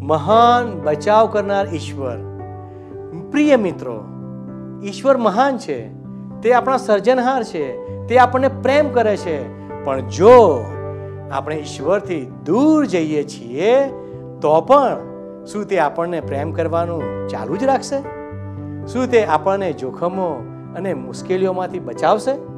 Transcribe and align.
મહાન 0.00 0.80
બચાવ 0.82 1.26
કરનાર 1.26 1.66
ઈશ્વર. 1.66 2.16
પ્રિય 3.30 3.56
મિત્રો, 3.56 4.04
ઈશ્વર 4.84 5.16
મહાન 5.16 5.58
છે. 5.58 5.88
તે 6.42 6.52
આપણા 6.52 6.76
સર્જનહાર 6.76 7.42
છે. 7.42 7.76
તે 8.06 8.18
આપણને 8.18 8.48
પ્રેમ 8.48 8.92
કરે 8.92 9.16
છે. 9.16 9.58
પણ 9.84 10.00
જો 10.00 10.64
આપણે 11.32 11.56
ઈશ્વરથી 11.56 12.32
દૂર 12.44 12.86
જઈએ 12.86 13.22
છીએ, 13.22 13.86
તો 14.42 14.60
પણ 14.60 14.96
શું 15.44 15.64
તે 15.64 15.78
આપણને 15.78 16.20
પ્રેમ 16.20 16.52
કરવાનું 16.52 17.28
ચાલુ 17.28 17.56
જ 17.56 17.64
રાખશે? 17.64 18.00
શું 18.86 19.06
તે 19.10 19.24
આપણને 19.24 19.72
જોખમો 19.72 20.34
અને 20.76 20.94
મુશ્કેલીઓમાંથી 20.94 21.78
બચાવશે? 21.78 22.57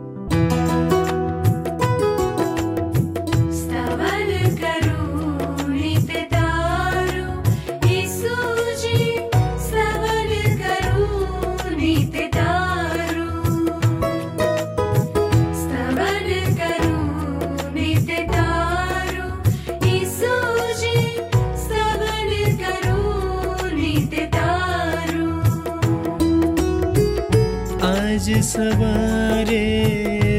आज 28.20 28.42
सवारे 28.42 29.62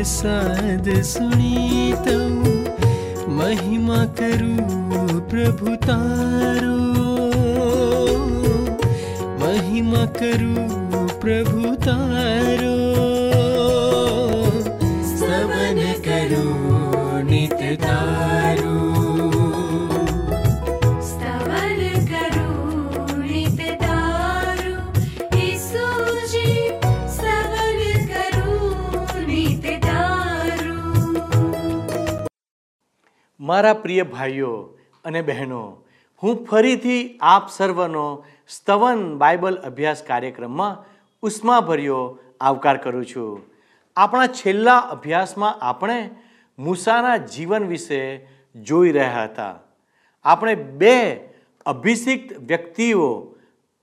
साध 0.05 1.02
सु 1.02 1.23
महिमा 3.31 4.05
करू 4.05 4.55
प्रभु 5.20 5.76
तारो। 5.76 6.77
महिमा 9.40 10.05
करू 10.05 10.54
प्रभु 11.20 11.76
तारो। 11.76 12.91
મારા 33.52 33.74
પ્રિય 33.74 34.04
ભાઈઓ 34.04 34.52
અને 35.05 35.21
બહેનો, 35.21 35.84
હું 36.24 36.46
ફરીથી 36.46 37.18
આપ 37.21 37.49
સર્વનો 37.49 38.24
સ્તવન 38.48 39.18
બાઇબલ 39.18 39.55
અભ્યાસ 39.55 40.04
કાર્યક્રમમાં 40.04 40.85
ઉષ્માભર્યો 41.21 42.20
આવકાર 42.41 42.77
કરું 42.77 43.05
છું. 43.05 43.41
આપણા 43.98 44.27
છેલ્લા 44.27 44.77
અભ્યાસમાં 44.77 45.60
આપણે 45.62 46.10
મૂસાના 46.60 47.18
જીવન 47.18 47.68
વિશે 47.68 48.27
જોઈ 48.55 48.91
રહ્યા 48.91 49.24
હતા. 49.24 49.60
આપણે 50.24 50.55
બે 50.55 50.96
અભિષિક્ત 51.66 52.40
વ્યક્તિઓ, 52.40 53.35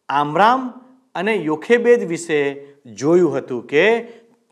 આમરામ 0.08 0.68
અને 1.14 1.34
યોખેબેદ 1.34 2.08
વિશે 2.08 2.40
જોયું 2.94 3.36
હતું 3.36 3.66
કે 3.66 4.00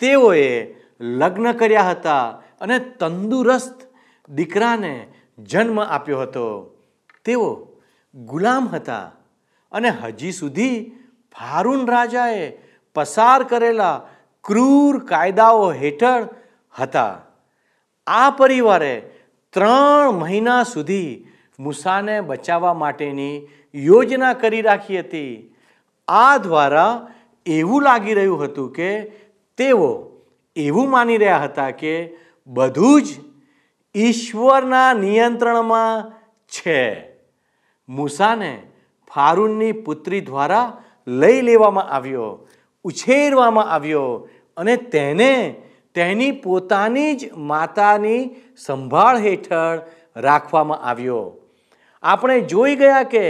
તેઓએ 0.00 0.75
લગ્ન 1.00 1.53
કર્યા 1.53 1.91
હતા 1.91 2.22
અને 2.61 2.78
તંદુરસ્ત 2.78 3.86
દીકરાને 4.28 5.06
જન્મ 5.38 5.80
આપ્યો 5.80 6.20
હતો. 6.20 6.70
તેઓ 7.24 7.69
ગુલામ 8.14 8.69
હતા 8.69 9.12
અને 9.72 9.91
હજી 9.91 10.32
સુધી 10.32 10.92
ફારૂન 11.32 11.87
રાજાએ 11.87 12.53
પસાર 12.94 13.42
કરેલા 13.42 14.03
ક્રૂર 14.44 15.04
કાયદાઓ 15.04 15.72
હેઠળ 15.72 16.28
હતા. 16.81 17.20
આ 18.06 18.31
પરિવારે 18.31 19.10
ત્રણ 19.53 20.10
મહિના 20.10 20.62
સુધી 20.62 21.26
મૂસાને 21.60 22.20
બચાવવા 22.20 22.75
માટેની 22.75 23.48
યોજના 23.75 24.32
કરી 24.32 24.62
રાખી 24.62 24.98
હતી. 24.98 25.54
આ 26.09 26.36
દ્વારા 26.36 27.09
એવું 27.47 27.82
લાગી 27.82 28.15
રહ્યું 28.15 28.44
હતું 28.44 28.72
કે 28.72 28.91
તેઓ 29.56 30.10
એવું 30.56 30.91
માની 30.91 31.16
રહ્યા 31.16 31.38
હતા 31.38 31.70
કે 31.70 32.16
બધું 32.47 33.03
જ 33.03 33.06
ઈશ્વરના 33.97 34.93
નિયંત્રણમાં 34.93 36.11
છે. 36.49 36.81
મૂસાને 37.89 38.53
ફારૂનની 39.15 39.73
પુત્રી 39.73 40.21
દ્વારા 40.21 40.83
લઈ 41.07 41.41
લેવામાં 41.41 41.89
આવ્યો, 41.91 42.49
ઉછેરવામાં 42.84 43.71
આવ્યો 43.71 44.29
અને 44.57 44.77
તેને 44.77 45.62
તેની 45.95 46.31
પોતાની 46.31 47.15
જ 47.15 47.33
માતાની 47.33 48.31
સંભાળ 48.57 49.17
હેઠળ 49.17 49.79
રાખવામાં 50.17 50.81
આવ્યો. 50.81 51.37
આપણે 52.03 52.41
જોઈ 52.41 52.77
ગયા 52.77 53.03
કે 53.03 53.25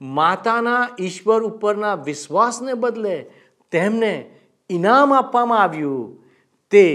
માતાના 0.00 0.88
ઈશ્વર 1.00 1.42
ઉપરના 1.42 1.94
વિશ્વાસને 1.94 2.74
બદલે 2.74 3.16
તેમને 3.70 4.30
ઇનામ 4.70 5.14
આપવામાં 5.14 5.62
આવ્યું. 5.62 6.24
તે 6.70 6.86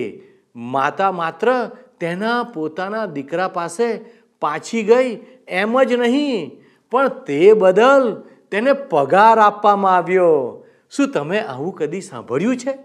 માતા 0.56 1.12
માત્ર 1.12 1.72
તેના 2.04 2.44
પોતાના 2.44 3.06
દીકરા 3.06 3.48
પાસે 3.48 4.06
પાછી 4.42 4.84
ગઈ, 4.84 5.20
એમ 5.48 5.84
જ 5.84 5.94
નહીં, 5.94 6.52
પણ 6.92 7.08
તે 7.08 7.54
બદલ 7.54 8.24
તેને 8.52 8.74
પગાર 8.74 9.40
આપવામાં 9.40 9.96
આવ્યો. 9.96 10.64
શું 10.92 11.12
તમે 11.12 11.40
આવું 11.40 11.76
કદી 11.76 12.02
સાંભળ્યું 12.02 12.58
છે? 12.58 12.78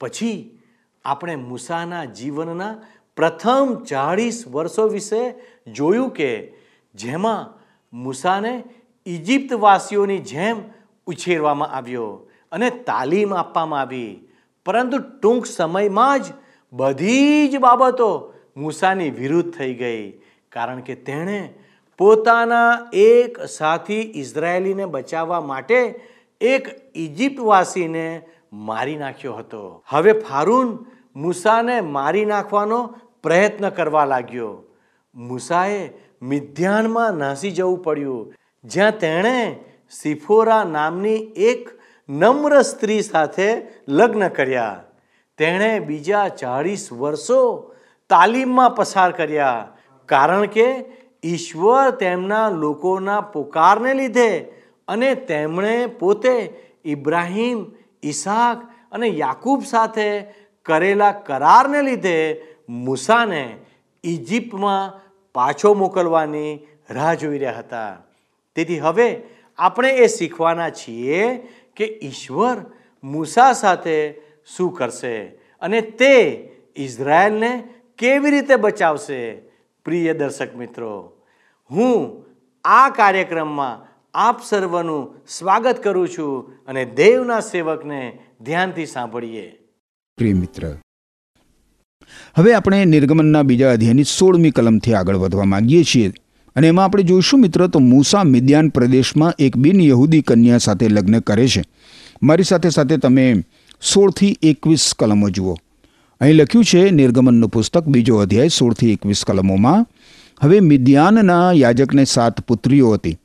પછી 0.00 0.58
આપણે 1.04 1.36
મૂસાના 1.36 2.04
જીવનના 2.04 2.74
પ્રથમ 3.16 3.74
ચાળીસ 3.88 4.48
વર્ષો 4.48 4.88
વિશે 4.88 5.34
જોયું 5.72 6.10
કે 6.10 6.54
જેમાં 6.94 7.58
મૂસાને 7.92 8.64
ઇજિપ્તવાસીઓની 9.06 10.18
જેમ 10.18 10.56
ઉછેરવામાં 11.06 11.68
આવ્યો 11.68 12.28
અને 12.52 12.70
તાલીમ 12.70 13.34
આપવામાં 13.34 13.80
આવી. 13.80 14.28
પરંતુ 14.66 14.98
ટૂંક 14.98 15.46
સમયમાં 15.46 16.20
જ 16.20 16.24
બધી 16.72 17.48
જ 17.48 17.58
બાબતો 17.58 18.31
મૂસાની 18.56 19.10
વિરુદ્ધ 19.10 19.50
થઈ 19.50 19.74
ગઈ 19.74 20.20
કારણ 20.52 20.80
કે 20.80 20.94
તેણે 20.94 21.54
પોતાના 21.98 22.90
એક 22.92 23.40
સાથી 23.40 24.00
ઇઝરાયેલીને 24.00 24.84
બચાવવા 24.84 25.40
માટે 25.40 26.00
એક 26.40 26.68
ઇજિપ્તવાસીને 26.94 28.22
મારી 28.52 28.96
નાખ્યો 28.96 29.34
હતો. 29.34 29.84
હવે 29.88 30.12
ફારૂન 30.12 30.86
મૂસાને 31.16 31.80
મારી 31.80 32.24
નાખવાનો 32.24 32.98
પ્રયત્ન 33.22 33.68
કરવા 33.68 34.04
લાગ્યો. 34.04 34.62
મૂસાએ 35.14 35.90
મિધ્યાનમાં 36.22 37.12
નાસી 37.12 37.50
જવું 37.50 37.82
પડ્યું, 37.82 38.34
જ્યાં 38.64 38.98
તેણે 38.98 39.64
સિફોરા 39.90 40.64
નામની 40.64 41.16
એક 41.36 41.68
નમ્ર 42.08 42.62
સ્ત્રી 42.62 43.02
સાથે 43.02 43.62
લગ્ન 43.88 44.28
કર્યા. 44.28 44.84
તેણે 45.38 45.80
બીજા 45.80 46.28
ચાળીસ 46.28 46.92
વર્ષો 46.92 47.71
તાલીમમાં 48.12 48.76
પસાર 48.78 49.10
કર્યા. 49.12 49.68
કારણ 50.08 50.46
કે 50.56 50.68
ઈશ્વર 51.24 51.90
તેમના 52.00 52.46
લોકોના 52.62 53.20
પુકારને 53.34 53.92
લીધે 53.94 54.30
અને 54.88 55.10
તેમણે 55.28 55.74
પોતે 56.00 56.36
ઇબ્રાહિમ, 56.84 57.58
ઈસાક 58.04 58.58
અને 58.92 59.08
યાકૂબ 59.16 59.68
સાથે 59.72 60.08
કરેલા 60.66 61.12
કરારને 61.28 61.80
લીધે 61.82 62.16
મૂસાને 62.84 63.44
ઇજિપ્તમાં 64.04 64.94
પાછો 65.34 65.70
મોકલવાની 65.74 66.50
રાહ 66.90 67.14
જોઈ 67.14 67.38
રહ્યા 67.38 67.58
હતા. 67.58 67.92
તેથી 68.56 68.78
હવે 68.78 69.08
આપણે 69.58 69.90
એ 70.04 70.06
શીખવાના 70.16 70.72
છીએ 70.80 71.20
કે 71.76 71.86
ઈશ્વર 72.02 72.56
મૂસા 73.04 73.52
સાથે 73.52 73.98
શું 74.56 74.70
કરશે 74.74 75.14
અને 75.62 75.80
તે 76.00 76.14
ઇઝરાયલને 76.76 77.52
કેવી 78.02 78.30
રીતે 78.30 78.56
બચાવશે? 78.56 79.18
પ્રિય 79.86 80.14
દર્શક 80.14 80.56
મિત્રો, 80.56 81.12
હું 81.70 82.24
આ 82.64 82.88
કાર્યક્રમમાં 82.90 83.84
આપ 84.14 84.42
સર્વનું 84.48 85.20
સ્વાગત 85.28 85.82
કરું 85.82 86.08
છું 86.08 86.52
અને 86.66 86.84
દેવના 86.84 87.40
સેવકને 87.40 88.18
ધ્યાનથી 88.40 88.86
સાંભળીએ. 88.86 89.46
પ્રિય 90.18 90.34
મિત્ર, 90.34 90.76
હવે 92.36 92.54
આપણે 92.54 92.84
નિર્ગમનના 92.84 93.42
બીજા 93.42 93.72
અધ્યાયની 93.72 94.02
સોળમી 94.02 94.50
કલમથી 94.50 94.94
આગળ 94.94 95.16
વધવા 95.16 95.44
માંગીએ 95.44 95.84
છીએ 95.84 96.12
અને 96.56 96.68
એમાં 96.68 96.84
આપણે 96.84 97.02
જોઈશું 97.02 97.40
મિત્ર, 97.40 97.66
તો 97.66 97.78
મૂસા 97.78 98.24
મિદ્યાન 98.24 98.68
પ્રદેશમાં 98.68 99.32
એક 99.38 99.56
બિન 99.56 99.80
યહૂદી 99.80 100.22
કન્યા 100.22 100.58
સાથે 100.58 100.88
લગ્ન 100.88 101.20
કરે 101.20 101.48
છે. 101.48 101.62
મારી 102.22 102.42
સાથે 102.42 102.68
સાથે 102.68 102.96
તમે 102.96 103.34
સોળથી 103.82 104.38
એકવીસ 104.42 104.94
કલમો 104.98 105.30
જુઓ. 105.30 105.54
અહીં 106.22 106.36
લખ્યું 106.36 106.64
છે, 106.64 106.90
નિર્ગમનનું 106.90 107.50
પુસ્તક, 107.50 107.84
બીજો 107.84 108.16
અધ્યાય, 108.16 108.48
સોળથી 108.48 108.92
એકવીસ 108.92 109.24
કલમોમાં. 109.24 109.86
હવે 110.42 110.60
મિદ્યાનના 110.60 111.52
યાજકને 111.52 112.04
સાત 112.04 112.40
પુત્રીઓ 112.40 112.92
હતી 112.94 113.18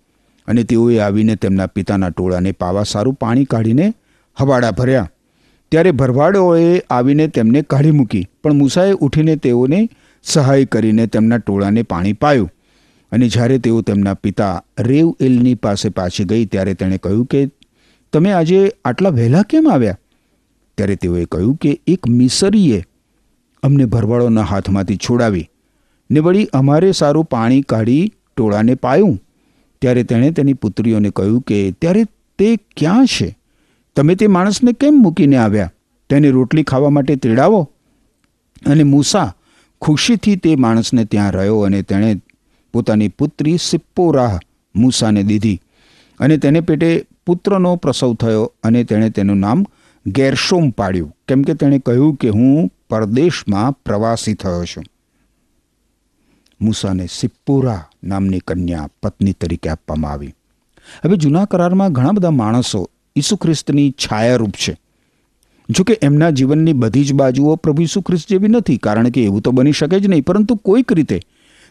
અને 0.47 0.63
તેઓએ 0.63 0.99
આવીને 0.99 1.35
તેમના 1.35 1.67
પિતાના 1.67 2.09
ટોળાને 2.09 2.51
પાવા 2.51 2.83
સારું 2.83 3.13
પાણી 3.13 3.45
કાઢીને 3.45 3.93
હવાડા 4.37 4.71
ભર્યા. 4.71 5.09
ત્યારે 5.71 5.91
ભરવાડોએ 5.91 6.81
આવીને 6.89 7.27
તેમને 7.27 7.61
કાઢી 7.61 7.91
મૂકી, 7.91 8.27
પણ 8.43 8.53
મૂસાએ 8.53 8.91
ઉઠીને 8.91 9.35
તેઓને 9.35 9.89
સહાય 10.23 10.65
કરીને 10.65 11.07
તેમના 11.07 11.37
ટોળાને 11.37 11.83
પાણી 11.83 12.13
પાયું. 12.13 12.51
અને 13.11 13.29
જ્યારે 13.29 13.57
તેઓ 13.57 13.81
તેમના 13.81 14.13
પિતા 14.13 14.63
રેવ 14.79 15.13
એલની 15.19 15.55
પાસે 15.55 15.89
પાછી 15.89 16.23
ગઈ, 16.23 16.45
ત્યારે 16.45 16.73
તેણે 16.73 16.97
કહ્યું 16.97 17.25
કે, 17.25 17.47
તમે 18.13 18.33
આજે 18.33 18.71
આટલા 18.85 19.09
વહેલા 19.09 19.41
કેમ 19.41 19.71
આવ્યા? 19.71 19.97
ત્યારે 20.77 20.95
તેઓએ 20.95 21.25
કહ્યું 21.25 21.55
કે 21.55 21.79
એક 21.87 22.07
મિસરીએ 22.07 22.85
અમને 23.63 23.85
ભરવાડોના 23.85 24.41
હાથમાંથી 24.41 24.97
છોડાવી 24.97 25.49
ને 26.11 26.19
વળી 26.19 26.45
અમારે 26.45 26.91
સારું 26.91 27.25
પાણી 27.25 27.61
કાઢી 27.61 28.13
ટોળાને 28.37 28.75
પાયું. 28.75 29.19
ત્યારે 29.81 30.03
તેણે 30.03 30.31
તેની 30.31 30.53
પુત્રીઓને 30.53 31.09
કહ્યું 31.09 31.41
કે 31.41 31.71
ત્યારે 31.71 32.03
તે 32.39 32.55
ક્યાં 32.55 33.05
છે? 33.05 33.37
તમે 33.95 34.15
તે 34.15 34.27
માણસને 34.27 34.73
કેમ 34.73 34.93
મૂકીને 34.93 35.37
આવ્યા? 35.37 35.71
તેને 36.09 36.29
રોટલી 36.29 36.63
ખાવા 36.63 36.89
માટે 36.89 37.15
તેડાવો. 37.15 37.71
અને 38.65 38.83
મૂસા 38.83 39.35
ખુશીથી 39.81 40.35
તે 40.35 40.55
માણસને 40.55 41.05
ત્યાં 41.05 41.31
રહ્યો 41.31 41.59
અને 41.59 41.81
તેણે 41.81 42.21
પોતાની 42.73 43.07
પુત્રી 43.07 43.57
સિપ્પોરાહ 43.61 44.39
મૂસાને 44.75 45.23
દીધી. 45.23 45.61
અને 46.19 46.37
તેને 46.37 46.61
પેટે 46.61 47.05
પુત્રનો 47.25 47.75
પ્રસવ 47.75 48.13
થયો 48.13 48.53
અને 48.63 48.83
તેણે 48.83 49.09
તેનું 49.09 49.37
નામ 49.37 49.65
ગેરશોમ 50.07 50.69
પાડ્યું. 50.69 51.15
કેમ 51.27 51.41
કે 51.41 51.53
તેણે 51.53 51.79
કહ્યું 51.79 52.15
કે 52.15 52.29
હું 52.29 52.71
પરદેશમાં 52.89 53.71
પ્રવાસી 53.71 54.33
થયો 54.33 54.65
છું. 54.65 54.83
મૂસાને 56.61 57.07
સિપ્પુરા 57.11 57.89
નામની 58.03 58.39
કન્યા 58.39 58.89
પત્ની 59.03 59.33
તરીકે 59.33 59.69
આપવામાં 59.69 60.11
આવી. 60.11 60.33
હવે 61.05 61.15
જૂના 61.15 61.45
કરારમાં 61.45 61.91
ઘણા 61.91 62.11
બધા 62.11 62.31
માણસો 62.31 62.89
ઈસુ 63.15 63.35
ખ્રિસ્તની 63.35 63.91
છાયારૂપ 63.91 64.51
છે. 64.51 64.77
જો 65.69 65.83
કે 65.83 65.99
એમના 66.01 66.29
જીવનની 66.29 66.73
બધી 66.73 67.05
જ 67.05 67.13
બાજુઓ 67.13 67.55
પ્રભુ 67.55 67.81
ઈસુ 67.81 68.01
ખ્રિસ્ત 68.01 68.29
જેવી 68.29 68.47
નથી, 68.47 68.77
કારણ 68.77 69.09
કે 69.09 69.23
એવું 69.23 69.41
તો 69.41 69.51
બની 69.51 69.71
શકે 69.71 69.99
જ 69.99 70.07
નહીં, 70.07 70.23
પરંતુ 70.23 70.55
કોઈક 70.55 70.93
રીતે 70.93 71.21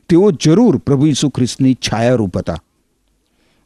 તેઓ 0.08 0.30
જરૂર 0.30 0.76
પ્રભુ 0.78 1.06
ઈસુ 1.06 1.28
ખ્રિસ્તની 1.28 1.74
છાયારૂપ 1.74 2.38
હતા. 2.38 2.56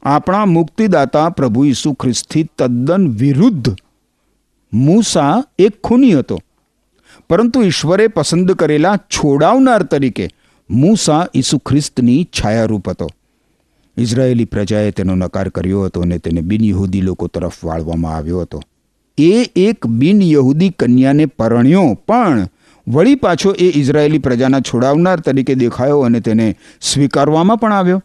આપણા 0.02 0.44
મુક્તિદાતા 0.44 1.30
પ્રભુ 1.30 1.64
ઈસુ 1.64 1.92
ખ્રિસ્તથી 1.92 2.42
તદ્દન 2.58 3.08
વિરુદ્ધ 3.08 3.76
મૂસા 4.72 5.44
એક 5.58 5.82
ખૂની 5.82 6.14
હતો. 6.14 6.38
પરંતુ 7.28 7.62
ઈશ્વરે 7.62 8.08
પસંદ 8.08 8.52
કરેલા 8.52 8.96
છોડાવનાર 8.96 9.82
તરીકે 9.82 10.28
મૂસા 10.70 11.26
ઈસુ 11.34 11.58
ખ્રિસ્તની 11.58 12.24
છાયારૂપ 12.24 12.88
હતો. 12.88 13.08
ઇઝરાયેલી 13.96 14.44
પ્રજાએ 14.44 14.90
તેનો 14.90 15.14
નકાર 15.14 15.48
કર્યો 15.48 15.82
હતો 15.82 16.00
અને 16.00 16.18
તેને 16.18 16.40
બિનયહૂદી 16.40 17.00
લોકો 17.00 17.26
તરફ 17.26 17.64
વાળવામાં 17.64 18.16
આવ્યો 18.16 18.40
હતો. 18.40 18.62
એ 19.18 19.50
એક 19.56 19.86
બિનયહૂદી 19.86 20.70
કન્યાને 20.70 21.26
પરણ્યો, 21.26 21.94
પણ 21.94 22.48
વળી 22.88 23.14
પાછો 23.14 23.50
એ 23.50 23.68
ઇઝરાયેલી 23.68 24.18
પ્રજાના 24.18 24.60
છોડાવનાર 24.60 25.20
તરીકે 25.20 25.54
દેખાયો 25.54 26.00
અને 26.00 26.20
તેને 26.20 26.56
સ્વીકારવામાં 26.80 27.56
પણ 27.56 27.72
આવ્યો. 27.72 28.02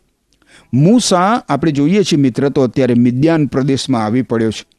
મૂસા, 0.73 1.43
આપણે 1.49 1.71
જોઈએ 1.71 2.03
છીએ 2.03 2.19
મિત્ર, 2.19 2.49
તો 2.49 2.61
અત્યારે 2.61 2.93
મિદ્યાન 2.93 3.45
પ્રદેશમાં 3.45 4.05
આવી 4.05 4.21
પડ્યો 4.21 4.51
છે. 4.51 4.74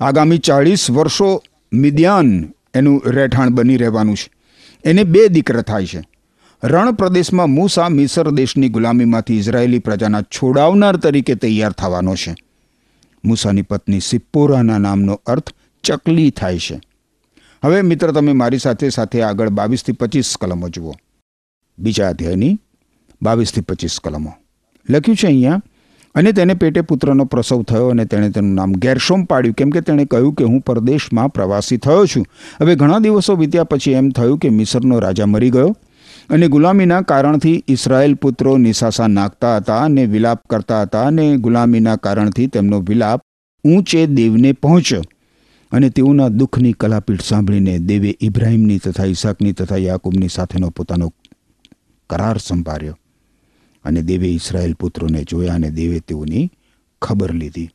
આગામી 0.00 0.38
ચાળીસ 0.38 0.90
વર્ષો 0.90 1.42
મિદ્યાન 1.72 2.54
એનું 2.74 3.02
રહેઠાણ 3.06 3.50
બની 3.50 3.76
રહેવાનું 3.76 4.16
છે. 4.16 4.30
એને 4.84 5.04
બે 5.04 5.28
દીકરા 5.28 5.62
થાય 5.62 5.86
છે. 5.86 6.02
રણ 6.64 6.92
પ્રદેશમાં 6.92 7.50
મૂસા 7.50 7.88
મિસર 7.88 8.30
દેશની 8.30 8.68
ગુલામીમાંથી 8.68 9.38
ઇઝરાયેલી 9.38 9.78
પ્રજાના 9.78 10.22
છોડાવનાર 10.22 10.96
તરીકે 10.96 11.34
તૈયાર 11.34 11.72
થવાનો 11.72 12.14
છે. 12.14 12.34
મૂસાની 13.24 13.62
પત્ની 13.62 14.00
સિપ્પોરાના 14.00 14.78
નામનો 14.78 15.20
અર્થ 15.26 15.50
ચકલી 15.84 16.30
થાય 16.30 16.58
છે. 16.58 16.80
હવે 17.64 17.82
મિત્ર, 17.82 18.12
તમે 18.12 18.32
મારી 18.32 18.58
સાથે 18.58 18.88
સાથે 18.88 19.22
આગળ 19.22 19.48
બાવીસથી 19.48 19.92
પચીસ 19.92 20.36
કલમો 20.40 20.68
જુઓ. 20.68 20.92
બીજા 21.78 22.08
અધ્યાયની 22.08 22.60
બાવીસથી 23.22 23.60
પચીસ 23.60 24.00
કલમો. 24.04 24.32
લખ્યું 24.90 25.16
છે 25.16 25.26
અહીંયા 25.26 25.62
અને 26.14 26.32
તેને 26.32 26.54
પેટે 26.54 26.80
પુત્રનો 26.80 27.24
પ્રસવ 27.24 27.62
થયો 27.62 27.88
અને 27.88 28.04
તેણે 28.04 28.30
તેનું 28.30 28.54
નામ 28.54 28.72
ગેરશોમ 28.72 29.24
પાડ્યું, 29.24 29.54
કેમ 29.54 29.70
કે 29.70 29.80
તેણે 29.80 30.04
કહ્યું 30.04 30.34
કે 30.34 30.44
હું 30.44 30.60
પરદેશમાં 30.60 31.28
પ્રવાસી 31.28 31.76
થયો 31.76 32.06
છું. 32.06 32.26
હવે 32.60 32.74
ઘણા 32.76 32.98
દિવસો 32.98 33.36
વીત્યા 33.36 33.64
પછી 33.64 33.92
એમ 33.92 34.10
થયું 34.10 34.38
કે 34.38 34.50
મિસરનો 34.50 34.98
રાજા 34.98 35.26
મરી 35.26 35.50
ગયો 35.50 35.76
અને 36.30 36.48
ગુલામીના 36.48 37.00
કારણથી 37.02 37.64
ઇસરાયેલ 37.68 38.14
પુત્રો 38.14 38.58
નિશાસા 38.58 39.08
નાખતા 39.08 39.56
હતા 39.56 39.80
અને 39.84 40.04
વિલાપ 40.06 40.42
કરતા 40.50 40.82
હતા 40.82 41.06
અને 41.06 41.24
ગુલામીના 41.36 41.96
કારણથી 41.96 42.46
તેમનો 42.46 42.80
વિલાપ 42.80 43.20
ઊંચે 43.64 44.06
દેવને 44.06 44.52
પહોંચ્યો. 44.52 45.02
અને 45.72 45.90
તેઓના 45.90 46.28
દુઃખની 46.28 46.72
કલાપીઠ 46.72 47.22
સાંભળીને 47.22 47.78
દેવે 47.78 48.16
ઇબ્રાહિમની 48.20 48.78
તથા 48.78 49.04
ઈસાકની 49.04 49.52
તથા 49.52 49.76
યાકુબની 49.76 50.28
સાથેનો 50.28 50.70
પોતાનો 50.70 51.12
કરાર 52.10 52.38
સંભાળ્યો. 52.38 52.96
અને 53.84 54.02
દેવે 54.02 54.28
ઇસરાયેલ 54.28 54.72
પુત્રોને 54.72 55.24
જોયા 55.24 55.54
અને 55.54 55.70
દેવે 55.70 56.00
તેઓની 56.00 56.50
ખબર 57.02 57.32
લીધી. 57.32 57.70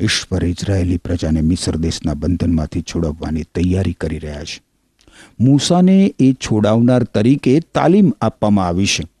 ઈશ્વર 0.00 0.44
ઇઝરાયેલી 0.44 0.96
પ્રજાને 0.96 1.40
મિસર 1.40 1.76
દેશના 1.76 2.14
બંધનમાંથી 2.14 2.82
છોડાવવાની 2.82 3.42
તૈયારી 3.42 3.92
કરી 3.92 4.18
રહ્યા 4.18 4.44
છે. 4.44 4.62
મૂસાને 5.40 6.14
એ 6.18 6.32
છોડાવનાર 6.32 7.02
તરીકે 7.02 7.60
તાલીમ 7.60 8.12
આપવામાં 8.20 8.66
આવી 8.66 8.86
છે. 8.86 9.11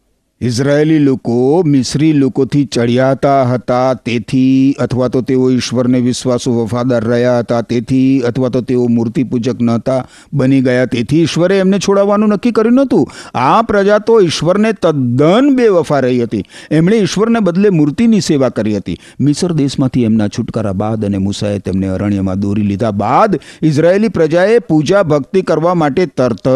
ઇઝરાયેલી 0.42 0.98
લોકો 0.98 1.62
મિસ્રી 1.62 2.12
લોકોથી 2.12 2.64
ચડિયાતા 2.64 3.44
હતા, 3.44 3.94
તેથી 3.94 4.74
અથવા 4.78 5.08
તો 5.08 5.20
તેઓ 5.20 5.50
ઈશ્વરને 5.50 6.00
વિશ્વાસુ 6.00 6.52
વફાદાર 6.52 7.04
રહ્યા 7.04 7.38
હતા, 7.38 7.62
તેથી 7.62 8.22
અથવા 8.22 8.48
તો 8.48 8.60
તેઓ 8.60 8.88
મૂર્તિ 8.88 9.24
પૂજક 9.24 9.60
નહોતા, 9.60 10.04
બની 10.32 10.60
ગયા, 10.60 10.86
તેથી 10.86 11.20
ઈશ્વરે 11.20 11.58
એમને 11.58 11.78
છોડાવવાનું 11.78 12.28
નક્કી 12.28 12.52
કર્યું 12.52 12.74
નહોતું. 12.74 13.06
આ 13.34 13.62
પ્રજા 13.62 13.98
તો 13.98 14.20
ઈશ્વરને 14.20 14.72
તદ્દન 14.72 15.54
બેવફા 15.54 16.00
રહી 16.00 16.22
હતી. 16.22 16.42
એમણે 16.70 16.96
ઈશ્વરને 16.96 17.40
બદલે 17.40 17.70
મૂર્તિની 17.70 18.20
સેવા 18.20 18.48
કરી 18.48 18.76
હતી. 18.76 18.98
મિસર 19.20 19.52
દેશમાંથી 19.52 20.04
એમના 20.04 20.28
છુટકારા 20.28 20.72
બાદ 20.72 21.04
અને 21.04 21.18
મૂસાએ 21.18 21.58
તેમને 21.58 21.88
અરણ્યમાં 21.88 22.40
દોરી 22.40 22.62
લીધા 22.62 22.92
બાદ 22.92 23.40
ઇઝરાયેલી 23.62 24.08
પ્રજાએ 24.08 24.58
પૂજા 24.58 25.02
ભક્તિ 25.02 25.42
કરવા 25.42 25.74
માટે 25.74 26.06
તરત 26.06 26.48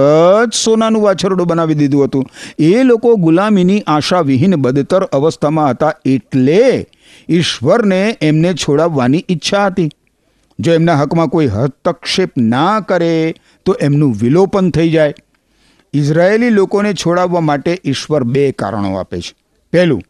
જ 0.46 0.54
સોનાનું 0.54 1.02
વાછરડું 1.02 1.46
બનાવી 1.46 1.74
દીધું 1.74 2.04
હતું. 2.04 2.26
એ 2.58 2.84
લોકો 2.84 3.16
ગુલામીની 3.16 3.75
આશા 3.80 4.20
વિહીન 4.20 4.56
બદતર 4.56 5.02
અવસ્થામાં 5.04 5.70
હતા 5.70 5.92
એટલે 6.04 6.86
ઈશ્વરને 7.28 8.16
એમને 8.20 8.54
છોડાવવાની 8.54 9.24
ઈચ્છા 9.28 9.66
હતી. 9.66 9.88
જો 10.60 10.72
એમના 10.72 10.94
હકમાં 10.94 11.28
કોઈ 11.28 11.46
હસ્તક્ષેપ 11.46 12.38
ના 12.38 12.80
કરે, 12.80 13.34
તો 13.64 13.72
એમનું 13.72 14.14
વિલોપન 14.14 14.70
થઈ 14.70 14.90
જાય. 14.90 15.14
ઇઝરાયેલી 15.92 16.50
લોકોને 16.50 16.94
છોડાવવા 16.94 17.40
માટે 17.40 17.80
ઈશ્વર 17.84 18.24
બે 18.24 18.52
કારણો 18.52 18.96
આપે 18.96 19.20
છે. 19.20 19.34
પહેલું, 19.72 20.02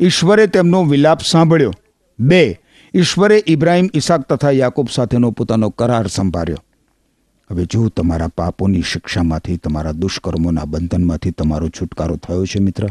ઈશ્વરે 0.00 0.46
તેમનો 0.46 0.84
વિલાપ 0.84 1.20
સાંભળ્યો. 1.20 1.72
બે, 2.18 2.60
ઈશ્વરે 2.94 3.44
ઇબ્રાહિમ, 3.46 3.88
ઈસાક 3.94 4.20
તથા 4.20 4.50
યાકૂબ 4.50 4.88
સાથેનો 4.94 5.30
પોતાનો 5.30 5.70
કરાર 5.70 6.06
સંભાળ્યો. 6.06 6.56
હવે 7.50 7.64
જો 7.64 7.88
તમારા 7.88 8.28
પાપોની 8.28 8.82
શિક્ષામાંથી, 8.82 9.56
તમારા 9.56 9.92
દુષ્કર્મોના 9.92 10.64
બંધનમાંથી 10.64 11.30
તમારો 11.30 11.68
છુટકારો 11.68 12.16
થયો 12.16 12.46
છે 12.46 12.58
મિત્ર? 12.58 12.88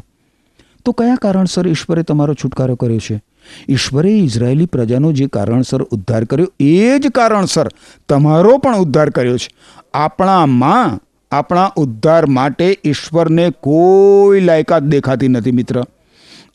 તો 0.85 0.91
કયા 0.91 1.15
કારણસર 1.15 1.67
ઈશ્વરે 1.67 2.03
તમારો 2.03 2.33
છુટકારો 2.33 2.75
કર્યો 2.75 2.99
છે? 2.99 3.23
ઈશ્વરે 3.69 4.09
ઇઝરાયેલી 4.09 4.65
પ્રજાનો 4.65 5.11
જે 5.11 5.27
કારણસર 5.27 5.81
ઉદ્ધાર 5.81 6.23
કર્યો, 6.23 6.47
એ 6.59 6.99
જ 6.99 7.07
કારણસર 7.07 7.67
તમારો 8.09 8.57
પણ 8.57 8.77
ઉદ્ધાર 8.77 9.09
કર્યો 9.09 9.37
છે. 9.37 9.49
આપણામાં 9.93 10.99
આપણા 11.31 11.71
ઉદ્ધાર 11.75 12.25
માટે 12.25 12.77
ઈશ્વરને 12.85 13.49
કોઈ 13.49 14.41
લાયકાત 14.41 14.83
દેખાતી 14.83 15.27
નથી 15.27 15.51
મિત્ર. 15.51 15.83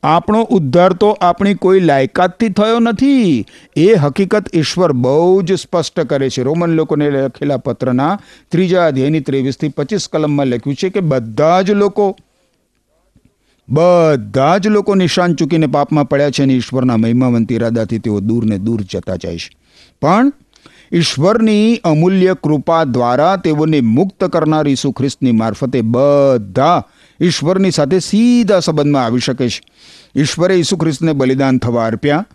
આપણો 0.03 0.43
ઉદ્ધાર 0.43 0.93
તો 0.93 1.11
આપણી 1.11 1.55
કોઈ 1.55 1.81
લાયકાતથી 1.81 2.49
થયો 2.49 2.79
નથી. 2.79 3.45
એ 3.77 3.95
હકીકત 3.95 4.45
ઈશ્વર 4.55 4.93
બહુ 4.93 5.43
જ 5.43 5.53
સ્પષ્ટ 5.53 6.01
કરે 6.01 6.31
છે. 6.31 6.43
રોમન 6.43 6.71
લોકોને 6.71 7.11
લખેલા 7.11 7.57
પત્રના 7.57 8.21
ત્રીજા 8.49 8.87
અધ્યાયની 8.87 9.21
ત્રેવીસથી 9.21 9.69
પચીસ 9.69 10.09
કલમમાં 10.13 10.47
લખ્યું 10.47 10.77
છે 10.77 10.89
કે 10.89 11.01
બધા 11.01 11.63
જ 11.63 11.71
લોકો 11.71 12.17
બધા 13.71 14.59
જ 14.59 14.67
લોકો 14.67 14.95
નિશાન 14.95 15.35
ચૂકીને 15.35 15.67
પાપમાં 15.67 16.09
પડ્યા 16.09 16.31
છે 16.31 16.43
અને 16.43 16.55
ઈશ્વરના 16.55 16.97
મહિમાવંત 16.97 17.53
ઇરાદાથી 17.53 17.99
તેઓ 17.99 18.21
દૂર 18.21 18.45
ને 18.45 18.59
દૂર 18.59 18.81
જતા 18.93 19.17
જાય 19.17 19.39
છે. 19.39 19.57
પણ 20.03 20.33
ઈશ્વરની 20.93 21.81
અમૂલ્ય 21.85 22.35
કૃપા 22.43 22.85
દ્વારા 22.85 23.37
તેઓને 23.37 23.81
મુક્ત 23.81 24.25
કરનાર 24.25 24.69
ઈસુ 24.69 24.93
ખ્રિસ્તની 24.93 25.33
મારફતે 25.33 25.81
બધા 25.81 26.83
ઈશ્વરની 27.21 27.71
સાથે 27.71 27.99
સીધા 27.99 28.61
સંબંધમાં 28.61 29.05
આવી 29.05 29.19
શકે 29.19 29.49
છે. 29.49 29.61
ઈશ્વરે 30.17 30.55
ઈસુ 30.55 30.77
ખ્રિસ્તને 30.77 31.13
બલિદાન 31.13 31.59
થવા 31.59 31.87
અર્પ્યા 31.87 32.27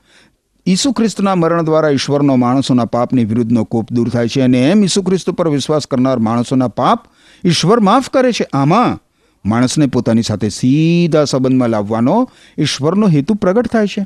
ઈસુ 0.68 0.92
ખ્રિસ્તના 0.92 1.36
મરણ 1.36 1.62
દ્વારા 1.62 1.90
ઈશ્વરનો 1.90 2.36
માણસોના 2.36 2.86
પાપની 2.86 3.26
વિરુદ્ધનો 3.26 3.64
કોપ 3.64 3.92
દૂર 3.92 4.10
થાય 4.10 4.28
છે 4.28 4.42
અને 4.42 4.72
એમ 4.72 4.84
ઈસુ 4.84 5.02
ખ્રિસ્ત 5.02 5.30
પર 5.30 5.50
વિશ્વાસ 5.50 5.88
કરનાર 5.88 6.20
માણસોના 6.20 6.68
પાપ 6.68 7.00
ઈશ્વર 7.46 7.80
માફ 7.80 8.10
કરે 8.10 8.32
છે. 8.32 8.46
આમાં 8.54 9.05
માણસને 9.46 9.86
પોતાની 9.86 10.22
સાથે 10.22 10.50
સીધા 10.50 11.24
સંબંધમાં 11.24 11.70
લાવવાનો 11.70 12.30
ઈશ્વરનો 12.58 13.08
હેતુ 13.08 13.34
પ્રગટ 13.34 13.68
થાય 13.68 13.88
છે. 13.88 14.06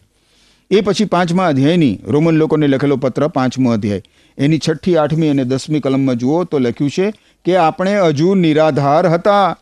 એ 0.72 0.82
પછી 0.82 1.06
પાંચમા 1.06 1.48
અધ્યાયની 1.48 2.00
રોમન 2.08 2.36
લોકોને 2.36 2.68
લખેલો 2.68 2.98
પત્ર 2.98 3.28
પાંચમો 3.28 3.72
અધ્યાય. 3.72 4.02
એની 4.38 4.60
છઠ્ઠી, 4.70 4.98
આઠમી 4.98 5.30
અને 5.30 5.44
દસમી 5.44 5.80
કલમમાં 5.80 6.16
જુઓ 6.16 6.44
તો 6.44 6.60
લખ્યું 6.60 6.90
છે 6.90 7.14
કે 7.46 7.56
આપણે 7.56 8.00
હજુ 8.00 8.36
નિરાધાર 8.36 9.08
હતા. 9.08 9.58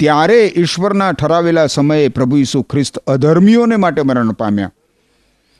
ત્યારે 0.00 0.52
ઈશ્વરના 0.56 1.12
ઠરાવેલા 1.12 1.66
સમયે 1.66 2.08
પ્રભુ 2.08 2.36
ઈસુ 2.36 2.62
ખ્રિસ્ત 2.62 2.98
અધર્મીઓને 2.98 3.76
માટે 3.76 4.02
મરણ 4.02 4.32
પામ્યા. 4.32 4.72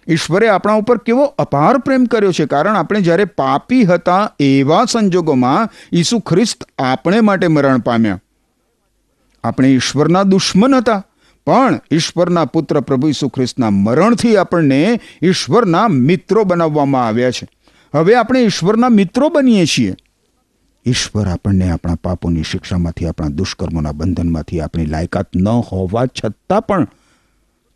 ઈશ્વરે 0.08 0.48
આપણા 0.48 0.72
ઉપર 0.72 0.98
કેવો 0.98 1.24
અપાર 1.24 1.78
પ્રેમ 1.78 2.04
કર્યો 2.04 2.32
છે. 2.32 2.46
કારણ 2.46 2.76
આપણે 2.76 3.00
જ્યારે 3.00 3.24
પાપી 3.24 3.84
હતા 3.84 4.32
એવા 4.40 4.84
સંજોગોમાં 4.84 5.68
ઈસુ 5.92 6.18
ખ્રિસ્ત 6.18 6.64
આપણે 6.78 7.20
માટે 7.20 7.48
મરણ 7.48 7.78
પામ્યા. 7.78 8.20
આપણે 9.44 9.68
ઈશ્વરના 9.68 10.22
દુશ્મન 10.22 10.74
હતા. 10.74 11.04
પણ 11.46 11.80
ઈશ્વરના 11.90 12.44
પુત્ર 12.44 12.80
પ્રભુ 12.80 13.08
ઈસુ 13.08 13.28
ખ્રિસ્તના 13.28 13.70
મરણથી 13.70 14.36
આપણને 14.36 15.00
ઈશ્વરના 15.22 15.88
મિત્રો 15.88 16.44
બનાવવામાં 16.44 17.06
આવ્યા 17.06 17.30
છે. 17.30 17.48
હવે 17.94 18.14
આપણે 18.14 18.40
ઈશ્વરના 18.40 18.88
મિત્રો 18.88 19.28
બનીએ 19.28 19.66
છીએ. 19.66 19.94
ઈશ્વર 20.86 21.28
આપણને 21.28 21.70
આપણા 21.70 21.94
પાપોની 21.94 22.42
શિક્ષામાંથી, 22.42 23.06
આપણા 23.06 23.28
દુષ્કર્મોના 23.28 23.92
બંધનમાંથી 23.92 24.60
આપણી 24.60 24.86
લાયકાત 24.86 25.26
ન 25.36 25.48
હોવા 25.48 26.06
છતાં 26.06 26.62
પણ 26.62 26.86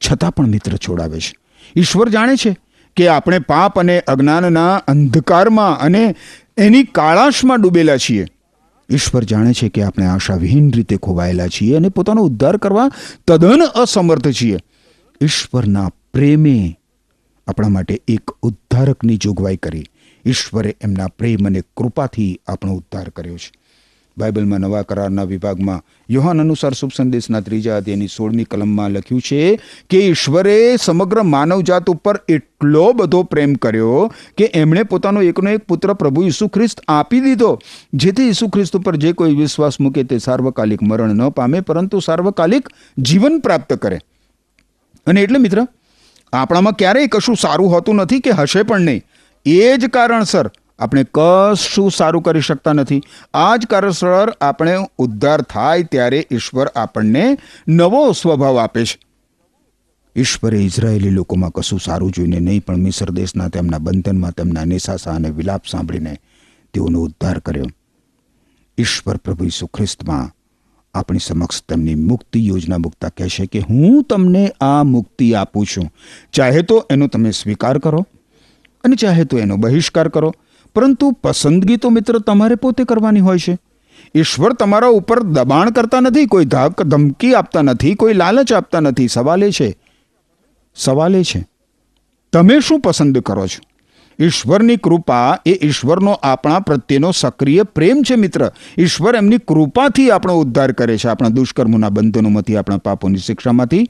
છતાં 0.07 0.35
પણ 0.35 0.47
મિત્ર 0.47 0.77
છોડાવે 0.77 1.21
છે. 1.21 1.35
ઈશ્વર 1.77 2.09
જાણે 2.09 2.37
છે 2.37 2.57
કે 2.97 3.09
આપણે 3.09 3.39
પાપ 3.39 3.81
અને 3.81 4.01
અજ્ઞાનના 4.01 4.77
અંધકારમાં 4.77 5.79
અને 5.79 6.15
એની 6.57 6.85
કાળાશમાં 6.85 7.61
ડૂબેલા 7.61 7.97
છીએ. 7.97 8.27
ઈશ્વર 8.91 9.25
જાણે 9.25 9.53
છે 9.53 9.69
કે 9.69 9.83
આપણે 9.83 10.07
આશાવિહીન 10.07 10.73
રીતે 10.73 10.97
ખોવાયેલા 10.97 11.49
છીએ 11.49 11.77
અને 11.77 11.89
પોતાનો 11.89 12.23
ઉદ્ધાર 12.23 12.57
કરવા 12.57 12.91
તદ્દન 13.29 13.61
અસમર્થ 13.61 14.29
છીએ. 14.29 14.59
ઈશ્વરના 15.21 15.89
પ્રેમે 15.89 16.79
આપણા 17.47 17.69
માટે 17.69 18.01
એક 18.09 18.31
ઉદ્ધારકની 18.43 19.17
જોગવાઈ 19.17 19.57
કરી. 19.57 19.85
ઈશ્વરે 20.27 20.77
એમના 20.81 21.09
પ્રેમ 21.09 21.47
અને 21.47 21.63
કૃપાથી 21.77 22.41
આપણો 22.47 22.73
ઉદ્ધાર 22.73 23.09
કર્યો 23.09 23.37
છે. 23.37 23.53
બાઇબલમાં 24.19 24.61
નવા 24.61 24.83
કરારના 24.83 25.25
વિભાગમાં 25.25 25.83
યોહાન 26.11 26.41
અનુસાર 26.41 26.73
શુભ 26.73 26.93
સંદેશના 26.97 27.41
ત્રીજા 27.41 27.77
અધ્યાયની 27.77 28.09
સોળમી 28.09 28.45
કલમમાં 28.45 28.91
લખ્યું 28.91 29.21
છે 29.21 29.41
કે 29.91 30.01
ઈશ્વરે 30.01 30.77
સમગ્ર 30.77 31.23
માનવજાત 31.23 31.91
ઉપર 31.91 32.21
એટલો 32.29 32.93
બધો 32.93 33.23
પ્રેમ 33.23 33.55
કર્યો 33.55 34.09
કે 34.39 34.51
એમણે 34.55 34.83
પોતાનો 34.83 35.23
એકનો 35.23 35.51
એક 35.51 35.67
પુત્ર 35.67 35.93
પ્રભુ 35.93 36.23
ઈસુ 36.23 36.49
ખ્રિસ્ત 36.49 36.81
આપી 36.89 37.21
દીધો. 37.21 37.59
જેથી 37.95 38.29
ઈસુ 38.29 38.49
ખ્રિસ્ત 38.49 38.77
ઉપર 38.77 38.97
જે 38.97 39.13
કોઈ 39.13 39.35
વિશ્વાસ 39.35 39.81
મૂકે 39.81 40.03
તે 40.03 40.19
સાર્વકાલિક 40.19 40.83
મરણ 40.83 41.15
ન 41.15 41.29
પામે, 41.29 41.61
પરંતુ 41.61 42.01
સાર્વકાલિક 42.01 42.69
જીવન 42.99 43.39
પ્રાપ્ત 43.39 43.73
કરે. 43.73 43.99
અને 45.07 45.23
એટલે 45.23 45.39
મિત્ર, 45.39 45.67
આપણામાં 46.33 46.73
ક્યારેય 46.73 47.07
કશું 47.07 47.37
સારું 47.37 47.71
હોતું 47.71 47.95
નથી 47.95 48.21
કે 48.21 48.31
હશે 48.31 48.63
પણ 48.63 48.81
નહીં. 48.81 49.03
એ 49.47 49.77
જ 49.77 49.87
કારણસર 49.87 50.51
આપણે 50.79 51.07
કશું 51.15 51.91
સારું 51.91 52.23
કરી 52.23 52.41
શકતા 52.41 52.73
નથી. 52.73 53.03
આ 53.35 53.57
જ 53.57 53.67
કારણસર 53.67 54.31
આપણે 54.41 54.77
ઉદ્ધાર 54.99 55.43
થાય 55.43 55.83
ત્યારે 55.83 56.27
ઈશ્વર 56.33 56.67
આપણને 56.67 57.39
નવો 57.69 58.13
સ્વભાવ 58.13 58.59
આપે 58.59 58.85
છે. 58.85 58.99
ઈશ્વરે 60.17 60.59
ઇઝરાયેલી 60.59 61.11
લોકોમાં 61.11 61.51
કશું 61.51 61.81
સારું 61.81 62.13
જોઈને 62.13 62.41
નહીં, 62.41 62.65
પણ 62.65 62.77
મિસર 62.77 63.11
દેશના 63.11 63.49
તેમના 63.49 63.79
બંધનમાં 63.79 64.31
તેમના 64.31 64.65
નિશાસા 64.65 65.11
અને 65.11 65.31
વિલાપ 65.31 65.63
સાંભળીને 65.67 66.19
તેઓનો 66.73 67.01
ઉદ્ધાર 67.01 67.39
કર્યો. 67.39 67.67
ઈશ્વર 68.79 69.17
પ્રભુ 69.17 69.45
ઈસુ 69.45 69.67
ખ્રિસ્તમાં 69.67 70.33
આપણી 70.95 71.19
સમક્ષ 71.19 71.63
તેમની 71.63 71.95
મુક્તિ 71.95 72.47
યોજના 72.47 72.79
મૂકતા 72.79 73.09
કહેશે 73.09 73.47
કે, 73.47 73.59
હું 73.59 74.03
તમને 74.03 74.53
આ 74.61 74.83
મુક્તિ 74.83 75.35
આપું 75.35 75.67
છું. 75.67 75.91
ચાહે 76.33 76.63
તો 76.63 76.87
એનો 76.91 77.07
તમે 77.07 77.31
સ્વીકાર 77.31 77.79
કરો 77.79 78.07
અને 78.85 78.97
ચાહે 78.97 79.25
તો 79.25 79.39
એનો 79.39 79.57
બહિષ્કાર 79.57 80.09
કરો. 80.09 80.35
પરંતુ 80.77 81.11
પસંદગી 81.11 81.77
તો 81.77 81.91
મિત્ર 81.91 82.19
તમારે 82.19 82.55
પોતે 82.55 82.85
કરવાની 82.85 83.21
હોય 83.21 83.39
છે. 83.39 83.59
ઈશ્વર 84.15 84.53
તમારા 84.53 84.87
ઉપર 84.87 85.23
દબાણ 85.23 85.71
કરતા 85.71 86.01
નથી, 86.01 86.27
કોઈ 86.27 86.45
ધાક 86.45 86.83
ધમકી 86.83 87.35
આપતા 87.35 87.63
નથી, 87.63 87.95
કોઈ 87.95 88.15
લાલચ 88.15 88.53
આપતા 88.53 88.81
નથી. 88.81 89.09
સવાલ 89.09 89.51
છે. 89.51 89.77
સવાલ 90.75 91.23
છે. 91.23 91.47
તમે 92.33 92.61
શું 92.61 92.81
પસંદ 92.81 93.19
કરો 93.19 93.47
છો? 93.47 93.61
ઈશ્વરની 94.25 94.77
કૃપા 94.77 95.39
એ 95.47 95.67
ઈશ્વરનો 95.67 96.13
આપણા 96.13 96.59
પ્રત્યેનો 96.59 97.11
સક્રિય 97.11 97.63
પ્રેમ 97.63 98.03
છે 98.03 98.15
મિત્ર. 98.15 98.51
ઈશ્વર 98.79 99.17
એમની 99.17 99.39
કૃપાથી 99.39 100.11
આપણો 100.11 100.35
ઉદ્ધાર 100.35 100.73
કરે 100.73 100.99
છે, 100.99 101.09
આપણા 101.09 101.29
દુષ્કર્મોના 101.29 101.89
બંધનોમાંથી, 101.89 102.57
આપણા 102.57 102.77
પાપોની 102.77 103.19
શિક્ષામાંથી. 103.19 103.89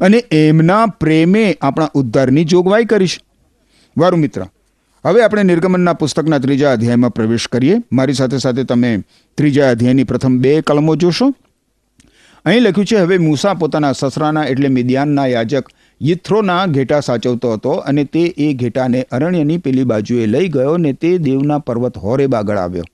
અને 0.00 0.24
એમના 0.30 0.86
પ્રેમે 0.86 1.56
આપણા 1.62 1.88
ઉદ્ધારની 1.94 2.44
જોગવાઈ 2.44 2.84
કરીશ 2.84 3.20
વારું 3.98 4.20
મિત્ર 4.20 4.46
હવે 5.06 5.22
આપણે 5.22 5.42
નિર્ગમનના 5.42 5.92
પુસ્તકના 5.92 6.38
ત્રીજા 6.38 6.72
અધ્યાયમાં 6.72 7.10
પ્રવેશ 7.10 7.48
કરીએ. 7.48 7.76
મારી 7.92 8.12
સાથે 8.12 8.38
સાથે 8.38 8.64
તમે 8.64 9.02
ત્રીજા 9.34 9.70
અધ્યાયની 9.70 10.04
પ્રથમ 10.04 10.38
બે 10.38 10.60
કલમો 10.60 10.96
જોશો. 10.96 11.34
અહીં 12.44 12.60
લખ્યું 12.60 12.86
છે, 12.86 12.96
હવે 12.96 13.18
મૂસા 13.18 13.54
પોતાના 13.54 13.92
સસરાના 13.92 14.44
એટલે 14.44 14.68
મિદિયાનના 14.68 15.26
યાજક 15.26 15.68
યિથ્રોના 16.02 16.66
ઘેટા 16.66 17.00
સાચવતો 17.00 17.52
હતો 17.52 17.70
અને 17.70 18.04
તે 18.04 18.20
એ 18.20 18.54
ઘેટાને 18.54 19.06
અરણ્યની 19.12 19.58
પેલી 19.58 19.84
બાજુએ 19.84 20.26
લઈ 20.26 20.48
ગયો 20.48 20.76
ને 20.76 20.92
તે 20.92 21.18
દેવના 21.18 21.58
પર્વત 21.58 21.98
હોરેબ 21.98 22.34
આગળ 22.34 22.58
આવ્યો. 22.58 22.84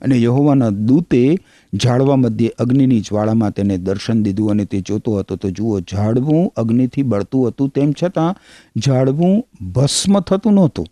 અને 0.00 0.22
યહોવાના 0.22 0.68
દૂતે 0.68 1.38
ઝાડવા 1.74 2.16
મધ્યે 2.16 2.48
અગ્નિની 2.58 3.00
જ્વાળામાં 3.00 3.50
તેને 3.50 3.78
દર્શન 3.78 4.22
દીધું 4.22 4.50
અને 4.50 4.64
તે 4.64 4.80
જોતો 4.80 5.18
હતો, 5.18 5.36
તો 5.36 5.50
જુઓ, 5.50 5.80
ઝાડવું 5.80 6.52
અગ્નિથી 6.56 7.02
બળતું 7.02 7.48
હતું, 7.48 7.68
તેમ 7.68 7.92
છતાં 8.02 8.34
ઝાડવું 8.80 9.48
ભસ્મ 9.72 10.20
થતું 10.20 10.52
નહોતું. 10.52 10.86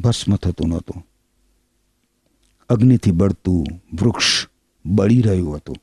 ભસ્મ 0.00 0.36
થતું 0.36 0.68
નહોતું. 0.68 1.06
અગ્નિથી 2.68 3.10
બળતું 3.10 3.66
વૃક્ષ 4.00 4.46
બળી 4.86 5.22
રહ્યું 5.22 5.56
હતું. 5.56 5.76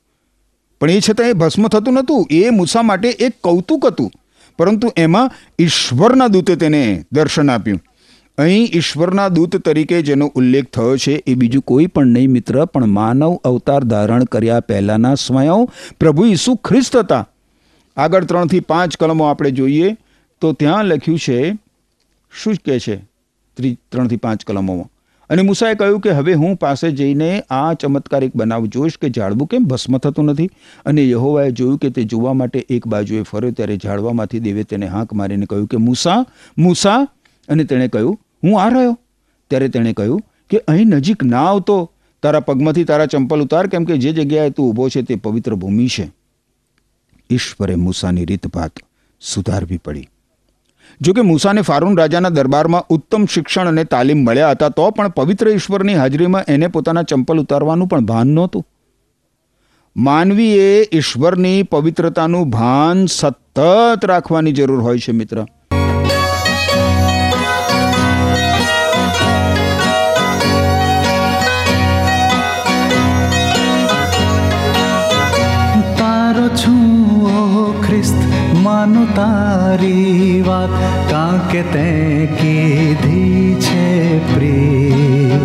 પણ 0.80 0.90
એ 0.90 1.00
છતાં 1.00 1.26
એ 1.26 1.32
ભસ્મ 1.32 1.68
થતું 1.68 1.94
નહોતું. 1.94 2.26
એ 2.30 2.50
મૂસા 2.50 2.82
માટે 2.82 3.08
એક 3.08 3.32
કૌતુક 3.40 3.86
હતું. 3.86 4.10
પરંતુ 4.58 4.92
એમાં 4.96 5.30
ઈશ્વરના 5.58 6.28
દૂતે 6.28 6.56
તેને 6.56 7.04
દર્શન 7.12 7.50
આપ્યું. 7.50 7.80
અહીં 8.38 8.68
ઈશ્વરના 8.72 9.28
દૂત 9.28 9.56
તરીકે 9.56 10.02
જેનો 10.02 10.32
ઉલ્લેખ 10.34 10.64
થયો 10.64 10.96
છે 10.96 11.12
એ 11.26 11.34
બીજું 11.34 11.62
કોઈ 11.62 11.86
પણ 11.86 12.06
નહીં 12.06 12.30
મિત્ર, 12.30 12.64
પણ 12.64 12.86
માનવ 12.86 13.36
અવતાર 13.44 13.84
ધારણ 13.84 14.24
કર્યા 14.24 14.60
પહેલાંના 14.60 15.14
સ્વયં 15.14 15.68
પ્રભુ 16.00 16.24
ઈસુ 16.26 16.54
ખ્રિસ્ત 16.54 16.96
હતા. 16.96 17.28
આગળ 17.96 18.24
ત્રણથી 18.24 18.60
પાંચ 18.60 18.96
કલમો 18.96 19.24
આપણે 19.24 19.50
જોઈએ 19.50 19.96
તો 20.40 20.52
ત્યાં 20.52 20.84
લખ્યું 20.84 21.18
છે, 21.18 21.54
શું 22.42 22.54
કહે 22.54 22.78
છે? 22.78 23.13
ત્રી 23.56 23.78
ત્રણથી 23.92 24.16
પાંચ 24.16 24.44
કલમોમાં. 24.44 24.88
અને 25.30 25.42
મૂસાએ 25.42 25.74
કહ્યું 25.74 26.00
કે 26.00 26.10
હવે 26.10 26.34
હું 26.34 26.56
પાસે 26.56 26.90
જઈને 26.90 27.42
આ 27.50 27.74
ચમત્કારિક 27.74 28.36
બનાવ 28.36 28.66
જોઈશ 28.66 28.98
કે 28.98 29.08
ઝાડવું 29.08 29.48
કેમ 29.48 29.64
ભસ્મ 29.64 29.98
થતું 29.98 30.24
નથી? 30.24 30.50
અને 30.84 31.08
યહોવાએ 31.08 31.50
જોયું 31.50 31.78
કે 31.78 31.90
તે 31.90 32.04
જોવા 32.04 32.32
માટે 32.32 32.66
એક 32.68 32.86
બાજુએ 32.86 33.22
ફર્યો 33.22 33.50
ત્યારે 33.50 33.76
ઝાડવામાંથી 33.76 34.40
દેવે 34.40 34.64
તેને 34.64 34.86
હાંક 34.86 35.12
મારીને 35.12 35.46
કહ્યું 35.46 35.66
કે, 35.66 35.76
મૂસા 35.76 36.26
મૂસા. 36.58 37.08
અને 37.48 37.64
તેણે 37.64 37.88
કહ્યું, 37.88 38.20
હું 38.42 38.62
આ 38.62 38.68
રહ્યો? 38.68 38.98
ત્યારે 39.50 39.68
તેણે 39.68 39.92
કહ્યું 39.92 40.22
કે, 40.50 40.58
અહીં 40.58 40.86
નજીક 40.86 41.24
ના 41.24 41.44
આવતો. 41.44 41.90
તારા 42.22 42.40
પગમાંથી 42.40 42.84
તારા 42.84 43.06
ચંપલ 43.06 43.40
ઉતાર, 43.40 43.66
કેમ 43.66 43.84
કે 43.84 43.98
જે 43.98 44.12
જગ્યાએ 44.12 44.50
તું 44.50 44.70
ઊભો 44.70 44.88
છે 44.88 45.02
તે 45.02 45.14
પવિત્ર 45.14 45.54
ભૂમિ 45.54 45.88
છે. 45.88 46.12
ઈશ્વરે 47.30 47.74
મૂસાની 47.74 48.24
રીતભાત 48.24 48.72
સુધારવી 49.20 49.78
પડી. 49.78 50.08
જો 51.00 51.12
કે 51.12 51.22
મૂસાને 51.30 51.62
ફારૂન 51.62 51.98
રાજાના 51.98 52.34
દરબારમાં 52.38 52.86
ઉત્તમ 52.90 53.24
શિક્ષણ 53.34 53.72
અને 53.72 53.84
તાલીમ 53.84 54.20
મળ્યા 54.26 54.52
હતા, 54.54 54.68
તો 54.68 54.90
પણ 54.90 55.16
પવિત્ર 55.18 55.50
ઈશ્વરની 55.54 55.98
હાજરીમાં 56.02 56.44
એને 56.48 56.68
પોતાના 56.68 57.02
ચંપલ 57.02 57.42
ઉતારવાનું 57.44 57.88
પણ 57.88 58.06
ભાન 58.12 58.32
નહોતું. 58.38 58.64
માનવીએ 59.96 60.70
ઈશ્વરની 60.92 61.58
પવિત્રતાનું 61.72 62.50
ભાન 62.50 63.04
સતત 63.06 63.58
રાખવાની 64.12 64.52
જરૂર 64.52 64.80
હોય 64.82 64.98
છે 64.98 65.12
મિત્ર. 65.12 65.44
માનું 78.84 79.06
તારી 79.14 80.42
વાત 80.42 80.72
કાં 81.10 81.36
કે 81.50 81.60
તે 81.66 81.84
કીધી 82.32 83.52
છે 83.58 83.84
પ્રિય 84.26 85.38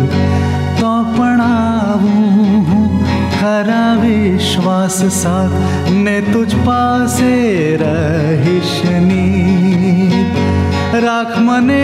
તો 0.80 0.90
પણ 1.08 1.42
આવું 1.44 2.66
હું 2.66 2.90
ખરા 3.32 3.92
વિશ્વાસ 4.02 4.98
સાથ 5.14 5.56
ને 5.98 6.16
તુજ 6.26 6.56
પાસે 6.66 7.32
રહીશની 7.82 9.30
રાખ 11.00 11.36
મને 11.40 11.82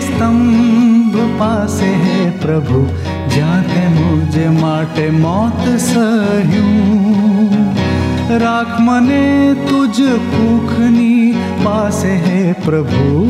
સ્તંભ 0.00 1.20
પાસે 1.38 1.90
હે 2.04 2.18
પ્રભુ 2.40 2.82
જ્યાં 3.28 3.64
તે 4.96 5.04
રાખ 8.30 8.80
મને 8.80 9.54
તુજ 9.68 9.98
ભૂખની 10.28 11.34
પાસે 11.64 12.12
હે 12.16 12.54
પ્રભુ 12.64 13.26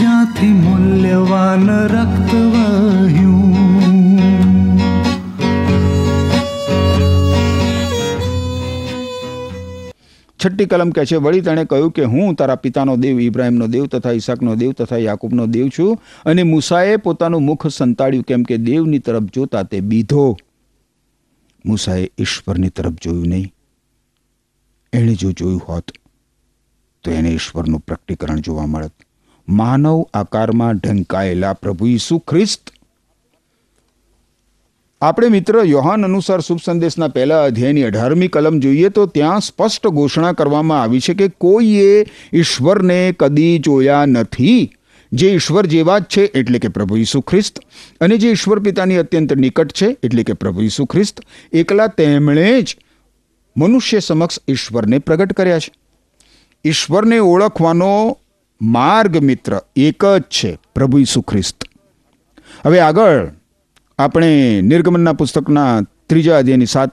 જ્યાંથી 0.00 0.52
મૂલ્યવાન 0.58 1.70
રક્ત 1.94 2.30
વહ્યું 2.52 3.40
છઠ્ઠી 10.40 10.66
કલમ 10.66 10.90
કહે 10.90 11.04
છે, 11.06 11.16
વળી 11.16 11.40
તેણે 11.40 11.64
કહ્યું 11.64 11.90
કે 11.92 12.04
હું 12.04 12.36
તારા 12.36 12.56
પિતાનો 12.56 12.96
દેવ, 12.96 13.20
ઇબ્રાહિમનો 13.20 13.66
દેવ 13.66 13.84
તથા 13.86 14.12
ઈસાકનો 14.12 14.56
દેવ 14.56 14.72
તથા 14.78 15.02
યાકૂબનો 15.08 15.46
દેવ 15.46 15.68
છું 15.78 15.98
અને 16.24 16.42
મૂસાએ 16.44 16.96
પોતાનું 16.96 17.44
મુખ 17.50 17.66
સંતાડ્યું, 17.70 18.24
કેમ 18.24 18.42
કે 18.42 18.58
દેવની 18.58 18.98
તરફ 18.98 19.28
જોતા 19.32 19.62
તે 19.62 19.80
બીધો. 19.80 20.36
મૂસાએ 21.66 22.10
ઈશ્વરની 22.18 22.68
તરફ 22.68 22.92
જોયું 23.02 23.28
નહીં. 23.28 23.54
એણે 24.92 25.14
જો 25.14 25.32
જોયું 25.32 25.62
હોત, 25.68 25.90
તો 27.04 27.10
એને 27.10 27.30
ઈશ્વરનું 27.30 27.80
પ્રકટીકરણ 27.80 28.40
જોવા 28.40 28.66
મળત. 28.66 28.92
માનવ 29.48 30.04
આકારમાં 30.14 30.76
ઢંકાયેલા 30.76 31.52
પ્રભુ 31.52 31.86
ઈસુ 31.86 32.18
ખ્રિસ્ત. 32.18 32.72
આપણે 35.00 35.28
મિત્ર 35.28 35.56
યોહાન 35.64 36.04
અનુસાર 36.04 36.40
શુભ 36.40 36.60
સંદેશના 36.64 37.08
પહેલા 37.08 37.44
અધ્યાયની 37.44 37.82
અઢારમી 37.82 38.28
કલમ 38.28 38.58
જોઈએ 38.58 38.88
તો 38.88 39.06
ત્યાં 39.06 39.40
સ્પષ્ટ 39.40 39.86
ઘોષણા 39.86 40.32
કરવામાં 40.32 40.82
આવી 40.82 41.00
છે 41.00 41.14
કે 41.14 41.28
કોઈએ 41.28 42.06
ઈશ્વરને 42.32 43.00
કદી 43.12 43.58
જોયા 43.58 44.06
નથી. 44.06 44.72
જે 45.12 45.28
ઈશ્વર 45.28 45.66
જેવા 45.66 45.98
જ 45.98 46.04
છે 46.04 46.22
એટલે 46.22 46.58
કે 46.58 46.68
પ્રભુ 46.68 46.96
ઈસુ 46.96 47.20
ખ્રિસ્ત 47.20 47.58
અને 48.00 48.18
જે 48.18 48.30
ઈશ્વર 48.30 48.58
પિતાની 48.58 48.96
અત્યંત 48.96 49.32
નિકટ 49.32 49.72
છે 49.72 49.96
એટલે 50.02 50.24
કે 50.24 50.32
પ્રભુ 50.32 50.62
ઈસુ 50.62 50.84
ખ્રિસ્ત, 50.84 51.20
એકલા 51.52 51.86
તેમણે 51.86 52.62
જ 52.62 52.76
મનુષ્ય 53.56 54.00
સમક્ષ 54.00 54.40
ઈશ્વરને 54.48 54.98
પ્રગટ 54.98 55.32
કર્યા 55.32 55.58
છે. 55.58 55.72
ઈશ્વરને 56.64 57.18
ઓળખવાનો 57.18 58.18
માર્ગ 58.62 59.16
મિત્ર 59.16 59.60
એક 59.76 60.04
જ 60.04 60.22
છે 60.22 60.58
પ્રભુ 60.74 60.98
ઈસુ 60.98 61.20
ખ્રિસ્ત. 61.20 61.64
હવે 62.66 62.80
આગળ 62.80 63.30
આપણે 63.98 64.60
નિર્ગમનના 64.60 65.12
પુસ્તકના 65.12 65.80
ત્રીજા 66.08 66.38
અધ્યાયની 66.38 66.66
સાત 66.66 66.90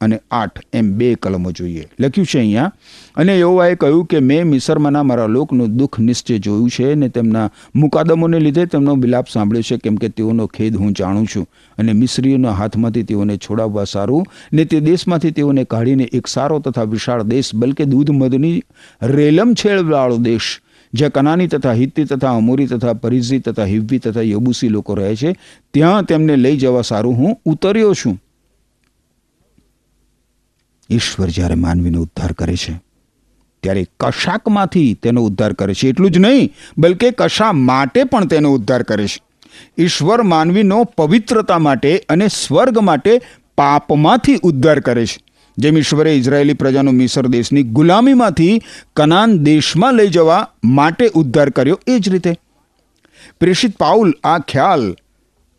અને 0.00 0.18
આઠ 0.30 0.60
એમ 0.72 0.92
બે 0.98 1.08
કલમો 1.16 1.52
જોઈએ. 1.52 1.84
લખ્યું 1.98 2.26
છે 2.26 2.38
અહીંયા, 2.38 2.72
અને 3.16 3.34
યહોવાએ 3.38 3.76
કહ્યું 3.76 4.06
કે 4.06 4.20
મેં 4.20 4.48
મિસરમાંના 4.48 5.02
મારા 5.02 5.26
લોકનું 5.26 5.76
દુઃખ 5.76 5.98
નિશ્ચય 5.98 6.38
જોયું 6.38 6.70
છે 6.70 6.90
અને 6.92 7.08
તેમના 7.08 7.46
મુકાદમોને 7.74 8.40
લીધે 8.40 8.66
તેમનો 8.66 8.96
વિલાપ 8.96 9.28
સાંભળ્યો 9.28 9.62
છે, 9.62 9.78
કેમ 9.78 9.96
કે 9.96 10.08
તેઓનો 10.08 10.46
ખેદ 10.48 10.76
હું 10.76 10.92
જાણું 10.94 11.26
છું. 11.26 11.46
અને 11.78 11.92
મિસ્રીઓના 11.92 12.56
હાથમાંથી 12.60 13.04
તેઓને 13.04 13.38
છોડાવવા 13.38 13.84
સારું 13.84 14.26
ને 14.52 14.64
તે 14.64 14.80
દેશમાંથી 14.80 15.30
તેઓને 15.30 15.64
કાઢીને 15.64 16.08
એક 16.12 16.26
સારો 16.26 16.58
તથા 16.58 16.84
વિશાળ 16.84 17.24
દેશ, 17.24 17.54
બલકે 17.54 17.84
દૂધ 17.86 18.10
મધની 18.10 18.62
રેલમ 19.02 19.54
છેળવાળો 19.54 20.18
દેશ, 20.18 20.50
જ્યાં 20.92 21.12
કનાની 21.12 21.48
તથા 21.48 21.72
હિત્તી 21.72 22.04
તથા 22.04 22.34
અમોરી 22.40 22.66
તથા 22.66 22.94
પરિઝી 22.94 23.40
તથા 23.46 23.64
હિવ્વી 23.64 23.98
તથા 23.98 24.22
યબુસી 24.22 24.68
લોકો 24.68 24.94
રહે 24.94 25.16
છે, 25.16 25.32
ત્યાં 25.74 26.04
તેમને 26.04 26.36
લઈ 26.36 26.56
જવા 26.56 26.82
સારું 26.82 27.16
હું 27.16 27.40
ઉતર્યો 27.44 27.94
છું. 27.94 28.18
ઈશ્વર 30.90 31.28
જ્યારે 31.28 31.54
માનવીનો 31.54 32.00
ઉદ્ધાર 32.00 32.32
કરે 32.32 32.56
છે, 32.56 32.74
ત્યારે 33.62 33.86
કશાકમાંથી 34.00 34.94
તેનો 34.94 35.22
ઉદ્ધાર 35.22 35.52
કરે 35.52 35.74
છે. 35.74 35.88
એટલું 35.88 36.10
જ 36.10 36.18
નહીં, 36.18 36.50
બલકે 36.78 37.10
કશા 37.10 37.52
માટે 37.52 38.04
પણ 38.04 38.26
તેનો 38.26 38.52
ઉદ્ધાર 38.52 38.82
કરે 38.82 39.06
છે. 39.06 39.20
ઈશ્વર 39.78 40.22
માનવીનો 40.22 40.84
પવિત્રતા 40.84 41.58
માટે 41.58 41.98
અને 42.08 42.28
સ્વર્ગ 42.28 42.78
માટે 42.78 43.20
પાપમાંથી 43.58 44.38
ઉદ્ધાર 44.42 44.80
કરે 44.80 45.06
છે. 45.06 45.18
જેમ 45.58 45.78
ઈશ્વરે 45.78 46.16
ઇઝરાયેલી 46.16 46.54
પ્રજાનો 46.54 46.90
મિસર 46.90 47.26
દેશની 47.26 47.62
ગુલામીમાંથી 47.62 48.62
કનાન 48.96 49.38
દેશમાં 49.38 49.94
લઈ 49.94 50.08
જવા 50.08 50.48
માટે 50.64 51.10
ઉદ્ધાર 51.14 51.50
કર્યો, 51.50 51.80
એ 51.86 51.98
જ 51.98 52.08
રીતે. 52.08 52.34
પ્રેષિત 53.40 53.76
પાઉલ, 53.76 54.14
આ 54.24 54.38
ખ્યાલ 54.38 54.96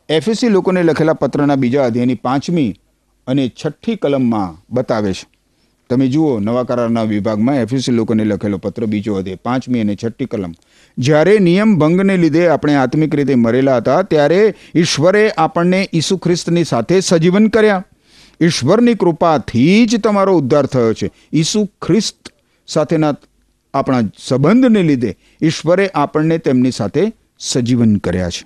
એફએસી 0.10 0.50
લોકોને 0.50 0.84
લખેલા 0.84 1.14
પત્રના 1.14 1.56
બીજા 1.56 1.86
અધ્યાયની 1.86 2.16
પાંચમી 2.16 2.76
અને 3.28 3.52
છઠ્ઠી 3.66 3.96
કલમમાં 3.96 4.66
બતાવે 4.70 5.14
છે. 5.14 5.28
તમે 5.90 6.08
જુઓ 6.08 6.40
નવા 6.40 6.64
કરારના 6.64 7.04
વિભાગમાં 7.04 7.56
એફએસી 7.56 7.92
લોકોને 7.92 8.24
લખેલો 8.24 8.58
પત્ર 8.58 8.86
બીજો 8.86 9.16
અધ્યાય, 9.16 9.36
પાંચમી 9.36 9.80
અને 9.80 9.98
છઠ્ઠી 10.04 10.26
કલમ. 10.26 10.54
જ્યારે 10.98 11.40
નિયમ 11.40 11.80
ભંગને 11.80 12.18
લીધે 12.18 12.48
આપણે 12.48 12.76
આત્મિક 12.76 13.16
રીતે 13.16 13.36
મરેલા 13.36 13.78
હતા, 13.78 14.02
ત્યારે 14.02 14.54
ઈશ્વરે 14.76 15.32
આપણને 15.38 15.90
ઈસુ 15.94 16.18
ખ્રિસ્તની 16.18 16.64
સાથે 16.64 17.00
સજીવન 17.00 17.48
કર્યા. 17.48 17.86
ઈશ્વરની 18.42 18.94
કૃપાથી 18.94 19.86
જ 19.86 20.02
તમારો 20.02 20.38
ઉદ્ધાર 20.38 20.66
થયો 20.66 20.94
છે. 20.94 21.12
ઈસુ 21.34 21.66
ખ્રિસ્ત 21.66 22.34
સાથેના 22.68 23.16
આપણા 23.74 24.02
સંબંધને 24.18 24.84
લીધે 24.84 25.18
ઈશ્વરે 25.42 25.88
આપણને 25.88 26.38
તેમની 26.38 26.72
સાથે 26.72 27.14
સજીવન 27.40 27.96
કર્યા 27.96 28.30
છે. 28.30 28.44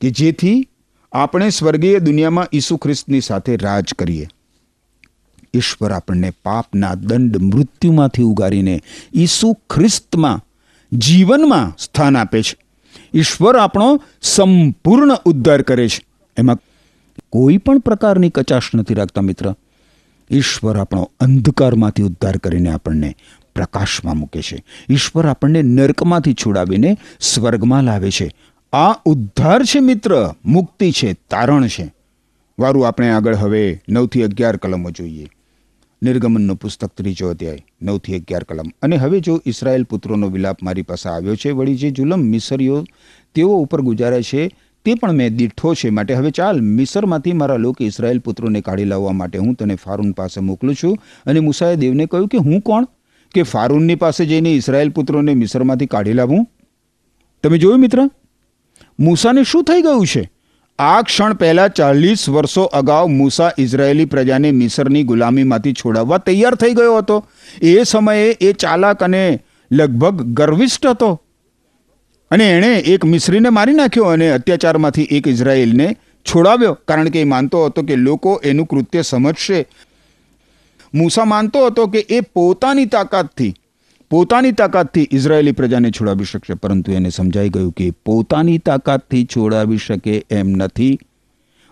કે 0.00 0.10
જેથી 0.10 0.68
આપણે 1.14 1.50
સ્વર્ગીય 1.50 1.98
દુનિયામાં 1.98 2.46
ઈસુ 2.52 2.76
ખ્રિસ્તની 2.76 3.20
સાથે 3.20 3.56
રાજ 3.56 3.94
કરીએ. 3.94 4.28
ઈશ્વર 5.54 5.92
આપણને 5.92 6.30
પાપના 6.30 6.94
દંડ 6.94 7.36
મૃત્યુમાંથી 7.36 8.22
ઉગારીને 8.22 8.82
ઈસુ 9.14 9.52
ખ્રિસ્તમાં 9.52 10.44
જીવનમાં 10.92 11.76
સ્થાન 11.78 12.16
આપે 12.16 12.42
છે. 12.42 12.56
ઈશ્વર 13.14 13.56
આપણો 13.56 14.00
સંપૂર્ણ 14.22 15.14
ઉદ્ધાર 15.24 15.62
કરે 15.62 15.88
છે. 15.88 16.06
એમાં 16.36 16.58
કોઈ 17.30 17.56
પણ 17.56 17.78
પ્રકારની 17.78 18.30
કચાશ 18.30 18.62
નથી 18.74 18.94
રાખતા 18.94 19.20
મિત્ર. 19.20 19.54
ઈશ્વર 20.30 20.78
આપણો 20.78 21.10
અંધકારમાંથી 21.20 22.02
ઉદ્ધાર 22.02 22.36
કરીને 22.36 22.70
આપણને 22.70 23.16
પ્રકાશમાં 23.54 24.16
મૂકે 24.16 24.42
છે. 24.42 24.64
ઈશ્વર 24.90 25.26
આપણને 25.26 25.62
નર્કમાંથી 25.62 26.34
છોડાવીને 26.34 26.98
સ્વર્ગમાં 27.20 27.82
લાવે 27.82 28.10
છે. 28.10 28.30
આ 28.74 28.92
ઉદ્ધાર 29.04 29.64
છે 29.64 29.80
મિત્ર, 29.80 30.34
મુક્તિ 30.44 30.92
છે, 30.92 31.12
તારણ 31.12 31.66
છે. 31.66 31.94
વારું 32.58 32.88
આપણે 32.88 33.08
આગળ 33.08 33.34
હવે 33.34 33.80
નવથી 33.88 34.22
અગિયાર 34.22 34.56
કલમો 34.56 34.90
જોઈએ. 34.90 35.28
નિર્ગમનનું 36.02 36.56
પુસ્તક 36.56 36.90
ત્રીજો 36.96 37.28
અધ્યાય, 37.28 37.66
નવથી 37.82 38.16
અગિયાર 38.16 38.42
કલમ. 38.42 38.64
અને 38.82 38.96
હવે 38.96 39.20
જો 39.20 39.42
ઇસરાયેલ 39.46 39.82
પુત્રોનો 39.82 40.28
વિલાપ 40.28 40.62
મારી 40.62 40.82
પાસે 40.82 41.08
આવ્યો 41.08 41.36
છે, 41.36 41.50
વળી 41.50 41.76
જે 41.76 41.90
જુલમ 41.90 42.20
મિસરીઓ 42.20 42.84
તેઓ 43.34 43.48
ઉપર 43.48 43.80
ગુજારે 43.80 44.22
છે, 44.22 44.48
તે 44.84 44.94
પણ 44.94 45.12
મેં 45.12 45.36
દીઠો 45.36 45.74
છે 45.74 45.90
માટે 45.90 46.14
હવે 46.14 46.30
ચાલ, 46.30 46.60
મિસરમાંથી 46.60 47.32
મારા 47.32 47.56
લોકો 47.56 47.84
ઇસરાયેલ 47.84 48.18
પુત્રોને 48.18 48.60
કાઢી 48.60 48.84
લાવવા 48.84 49.12
માટે 49.12 49.38
હું 49.38 49.54
તને 49.54 49.74
ફારૂન 49.74 50.12
પાસે 50.12 50.40
મોકલું 50.40 50.74
છું. 50.74 50.98
અને 51.26 51.40
મુસાએ 51.40 51.76
દેવને 51.76 52.06
કહ્યું 52.06 52.28
કે 52.28 52.38
હું 52.38 52.60
કોણ? 52.60 52.84
કે 53.34 53.42
ફારૂનની 53.42 53.94
પાસે 53.94 54.26
જઈને 54.26 54.54
ઇસરાયેલ 54.54 54.90
પુત્રોને 54.90 55.34
મિસરમાંથી 55.34 55.86
કાઢી 55.86 56.12
લાવું? 56.12 56.48
તમે 57.42 57.58
જોયું 57.58 57.80
મિત્ર? 57.80 58.10
મૂસાને 58.98 59.42
શું 59.42 59.64
થઈ 59.64 59.82
ગયું 59.82 60.06
છે? 60.06 60.30
આ 60.78 61.02
ક્ષણ 61.02 61.34
પહેલાં 61.34 61.68
ચાલીસ 61.68 62.28
વર્ષો 62.28 62.62
અગાઉ 62.62 63.08
મૂસા 63.08 63.50
ઇઝરાયેલી 63.58 64.04
પ્રજાને 64.04 64.50
મિસરની 64.50 65.02
ગુલામીમાંથી 65.02 65.72
છોડાવવા 65.72 66.18
તૈયાર 66.18 66.54
થઈ 66.54 66.72
ગયો 66.72 66.96
હતો. 66.96 67.26
એ 67.62 67.82
સમયે 67.82 68.30
એ 68.40 68.52
ચાલાક 68.52 69.02
અને 69.02 69.40
લગભગ 69.72 70.22
ગર્વિષ્ઠ 70.22 70.86
હતો. 70.86 71.22
અને 72.30 72.50
એણે 72.50 72.78
એક 72.78 73.04
મિસરીને 73.04 73.48
મારી 73.48 73.72
નાખ્યો 73.72 74.04
અને 74.04 74.30
અત્યાચારમાંથી 74.30 75.02
એક 75.02 75.28
ઇઝરાયેલને 75.28 75.96
છોડાવ્યો. 76.24 76.74
કારણ 76.74 77.08
કે 77.08 77.20
એ 77.20 77.24
માનતો 77.24 77.64
હતો 77.64 77.82
કે 77.82 77.96
લોકો 77.96 78.40
એનું 78.44 78.66
કૃત્ય 78.66 79.02
સમજશે. 79.02 79.66
મૂસા 80.94 81.24
માનતો 81.24 81.66
હતો 81.66 81.86
કે 81.86 81.98
એ 81.98 82.20
પોતાની 82.20 82.86
તાકાતથી 82.86 83.54
પોતાની 84.10 84.52
તાકાતથી 84.52 85.08
ઇઝરાયેલી 85.12 85.52
પ્રજાને 85.52 85.90
છોડાવી 85.90 86.24
શકશે, 86.24 86.54
પરંતુ 86.54 86.92
એને 86.92 87.08
સમજાઈ 87.08 87.48
ગયું 87.48 87.72
કે 87.72 87.90
પોતાની 87.90 88.58
તાકાતથી 88.58 89.24
છોડાવી 89.24 89.76
શકે 89.76 90.24
એમ 90.30 90.48
નથી. 90.48 90.98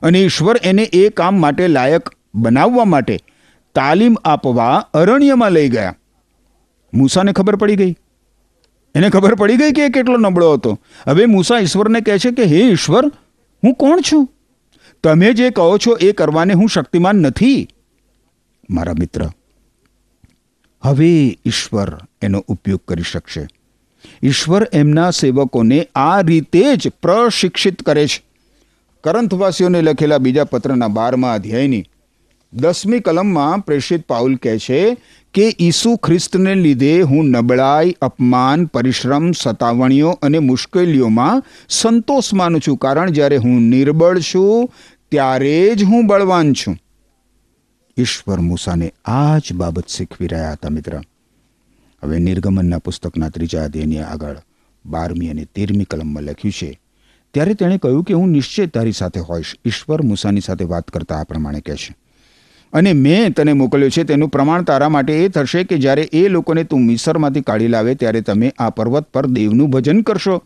અને 0.03 0.23
ઈશ્વર 0.23 0.61
એને 0.63 0.83
એ 0.83 1.09
કામ 1.09 1.41
માટે 1.41 1.69
લાયક 1.69 2.09
બનાવવા 2.35 2.85
માટે 2.85 3.19
તાલીમ 3.75 4.17
આપવા 4.25 4.77
અરણ્યમાં 4.95 5.53
લઈ 5.53 5.69
ગયા. 5.69 5.97
મૂસાને 6.95 7.33
ખબર 7.33 7.57
પડી 7.57 7.77
ગઈ? 7.77 7.97
એને 8.95 9.09
ખબર 9.09 9.35
પડી 9.35 9.57
ગઈ 9.57 9.73
કે 9.73 9.87
એ 9.87 9.89
કેટલો 9.89 10.17
નબળો 10.17 10.53
હતો? 10.53 10.79
હવે 11.09 11.27
મૂસા 11.27 11.59
ઈશ્વરને 11.59 12.01
કહે 12.01 12.19
છે 12.19 12.31
કે, 12.31 12.45
હે 12.45 12.61
ઈશ્વર, 12.71 13.05
હું 13.63 13.75
કોણ 13.75 14.01
છું? 14.13 14.29
તમે 15.05 15.33
જે 15.33 15.51
કહો 15.51 15.79
છો 15.79 15.93
એ 16.01 16.13
કરવાને 16.13 16.55
હું 16.55 16.69
શક્તિમાન 16.69 17.17
નથી. 17.17 17.69
મારા 18.71 18.93
મિત્ર 18.99 19.31
હવે 20.83 21.39
ઈશ્વર 21.47 21.99
એનો 22.23 22.45
ઉપયોગ 22.49 22.81
કરી 22.89 23.03
શકશે. 23.03 23.49
ઈશ્વર 24.23 24.69
એમના 24.73 25.11
સેવકોને 25.11 25.89
આ 25.95 26.21
રીતે 26.21 26.77
જ 26.77 26.89
પ્રશિક્ષિત 26.89 27.83
કરે 27.83 28.07
છે. 28.07 28.25
કરંથવાસીઓને 29.05 29.83
લખેલા 29.83 30.19
બીજા 30.19 30.45
પત્રના 30.45 30.89
બારમા 30.89 31.33
અધ્યાયની 31.33 31.85
દસમી 32.53 33.01
કલમમાં 33.01 33.59
પ્રેષિત 33.59 34.07
પાઉલ 34.07 34.37
કહે 34.37 34.59
છે 34.59 34.97
કે 35.35 35.57
ઈસુ 35.61 35.97
ખ્રિસ્તને 35.97 36.55
લીધે 36.55 37.01
હું 37.01 37.25
નબળાઈ, 37.25 37.97
અપમાન, 38.03 38.65
પરિશ્રમ, 38.65 39.33
સતાવણીઓ 39.33 40.11
અને 40.11 40.39
મુશ્કેલીઓમાં 40.39 41.43
સંતોષ 41.69 42.35
માનું 42.35 42.61
છું. 42.61 42.77
કારણ 42.77 43.11
જ્યારે 43.11 43.37
હું 43.37 43.63
નિર્બળ 43.63 44.21
છું, 44.21 44.71
ત્યારે 45.11 45.75
જ 45.75 45.85
હું 45.85 46.07
બળવાન 46.07 46.53
છું. 46.53 46.79
ઈશ્વર 47.99 48.41
મૂસાને 48.41 48.93
આ 49.05 49.39
જ 49.39 49.53
બાબત 49.53 49.89
શીખવી 49.89 50.27
રહ્યા 50.27 50.53
હતા 50.53 50.71
મિત્ર. 50.71 51.01
હવે 52.03 52.19
નિર્ગમનના 52.19 52.79
પુસ્તકના 52.79 53.29
ત્રીજા 53.29 53.65
અધ્યયની 53.65 53.99
આગળ 53.99 54.37
બારમી 54.87 55.29
અને 55.29 55.45
તેરમી 55.45 55.85
કલમમાં 55.85 56.23
લખ્યું 56.23 56.53
છે, 56.53 56.81
ત્યારે 57.35 57.55
તેણે 57.55 57.79
કહ્યું 57.79 58.05
કે 58.05 58.15
હું 58.15 58.29
નિશ્ચય 58.29 58.67
તારી 58.67 58.93
સાથે 58.93 59.21
હોઈશ, 59.21 59.57
ઈશ્વર 59.65 60.03
મૂસાની 60.03 60.41
સાથે 60.41 60.65
વાત 60.65 60.91
કરતા 60.91 61.17
આ 61.17 61.25
પ્રમાણે 61.25 61.61
કહે 61.61 61.77
છે. 61.77 61.97
અને 62.73 62.93
મેં 62.93 63.33
તને 63.33 63.53
મોકલ્યો 63.53 63.89
છે, 63.89 64.05
તેનું 64.05 64.29
પ્રમાણ 64.29 64.63
તારા 64.63 64.89
માટે 64.89 65.25
એ 65.25 65.29
થશે 65.29 65.65
કે 65.65 65.79
જ્યારે 65.79 66.03
એ 66.03 66.29
લોકોને 66.29 66.65
તું 66.65 66.81
મિસરમાંથી 66.81 67.41
કાઢી 67.41 67.69
લાવે, 67.69 67.95
ત્યારે 67.95 68.21
તમે 68.21 68.53
આ 68.59 68.71
પર્વત 68.71 69.05
પર 69.05 69.27
દેવનું 69.27 69.71
ભજન 69.71 70.03
કરશો. 70.03 70.43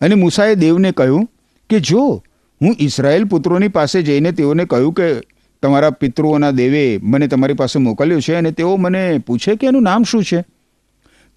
અને 0.00 0.14
મૂસાએ 0.14 0.54
દેવને 0.54 0.92
કહ્યું 0.92 1.28
કે 1.70 1.80
જો 1.80 2.22
હું 2.60 2.76
ઇસરાયેલ 2.78 3.24
પુત્રોની 3.24 3.68
પાસે 3.68 4.02
જઈને 4.02 4.32
તેઓને 4.32 4.64
કહ્યું 4.64 4.92
કે 4.92 5.31
તમારા 5.62 5.90
પિતૃઓના 5.90 6.50
દેવે 6.50 7.00
મને 7.02 7.28
તમારી 7.28 7.54
પાસે 7.54 7.78
મોકલ્યો 7.78 8.20
છે 8.20 8.34
અને 8.34 8.50
તેઓ 8.50 8.76
મને 8.76 9.18
પૂછે 9.18 9.56
કે 9.56 9.66
એનું 9.66 9.82
નામ 9.82 10.02
શું 10.02 10.24
છે? 10.24 10.44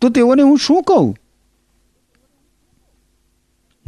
તો 0.02 0.10
તેઓને 0.10 0.42
હું 0.42 0.58
શું 0.58 0.84
કહું? 0.84 1.18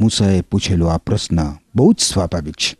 મૂસાએ 0.00 0.40
પૂછેલો 0.40 0.86
આ 0.86 0.96
પ્રશ્ન 0.96 1.38
બહુ 1.74 1.92
જ 1.92 1.98
સ્વાભાવિક 1.98 2.54
છે. 2.54 2.76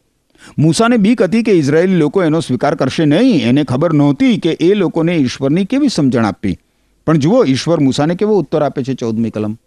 મૂસાને 0.59 0.97
બીક 0.97 1.23
હતી 1.23 1.43
કે 1.43 1.53
ઇઝરાયેલી 1.53 1.97
લોકો 1.97 2.23
એનો 2.23 2.41
સ્વીકાર 2.41 2.75
કરશે 2.75 3.05
નહીં. 3.05 3.49
એને 3.49 3.65
ખબર 3.65 3.93
નહોતી 3.93 4.39
કે 4.39 4.57
એ 4.61 4.75
લોકોને 4.75 5.17
ઈશ્વરની 5.17 5.65
કેવી 5.65 5.89
સમજણ 5.89 6.27
આપવી. 6.27 6.59
પણ 7.07 7.17
જુઓ, 7.17 7.45
ઈશ્વર 7.45 7.81
મૂસાને 7.81 8.15
કેવો 8.15 8.39
ઉત્તર 8.39 8.63
આપે 8.63 8.83
છે 8.83 8.95
ચૌદમી 8.95 9.31
કલમ. 9.31 9.59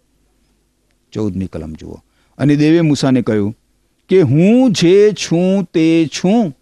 ચૌદમી 1.12 1.46
કલમ 1.46 1.72
જુઓ. 1.72 1.96
અને 2.38 2.56
દેવે 2.56 2.80
મૂસાને 2.80 3.22
કહ્યું 3.22 3.56
કે 4.08 4.22
હું 4.22 4.72
જે 4.72 5.12
છું 5.12 5.64
તે 5.64 6.06
છું. 6.06 6.56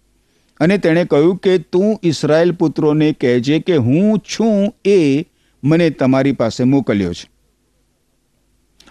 અને 0.60 0.78
તેણે 0.78 1.04
કહ્યું 1.04 1.36
કે 1.36 1.58
તું 1.58 2.00
ઇસરાયેલ 2.02 2.52
પુત્રોને 2.52 3.12
કહેજે 3.12 3.58
કે 3.58 3.76
હું 3.76 4.18
છું 4.18 4.74
એ 4.84 5.24
મને 5.64 5.90
તમારી 5.90 6.32
પાસે 6.32 6.64
મોકલ્યો 6.64 7.12
છે. 7.12 7.30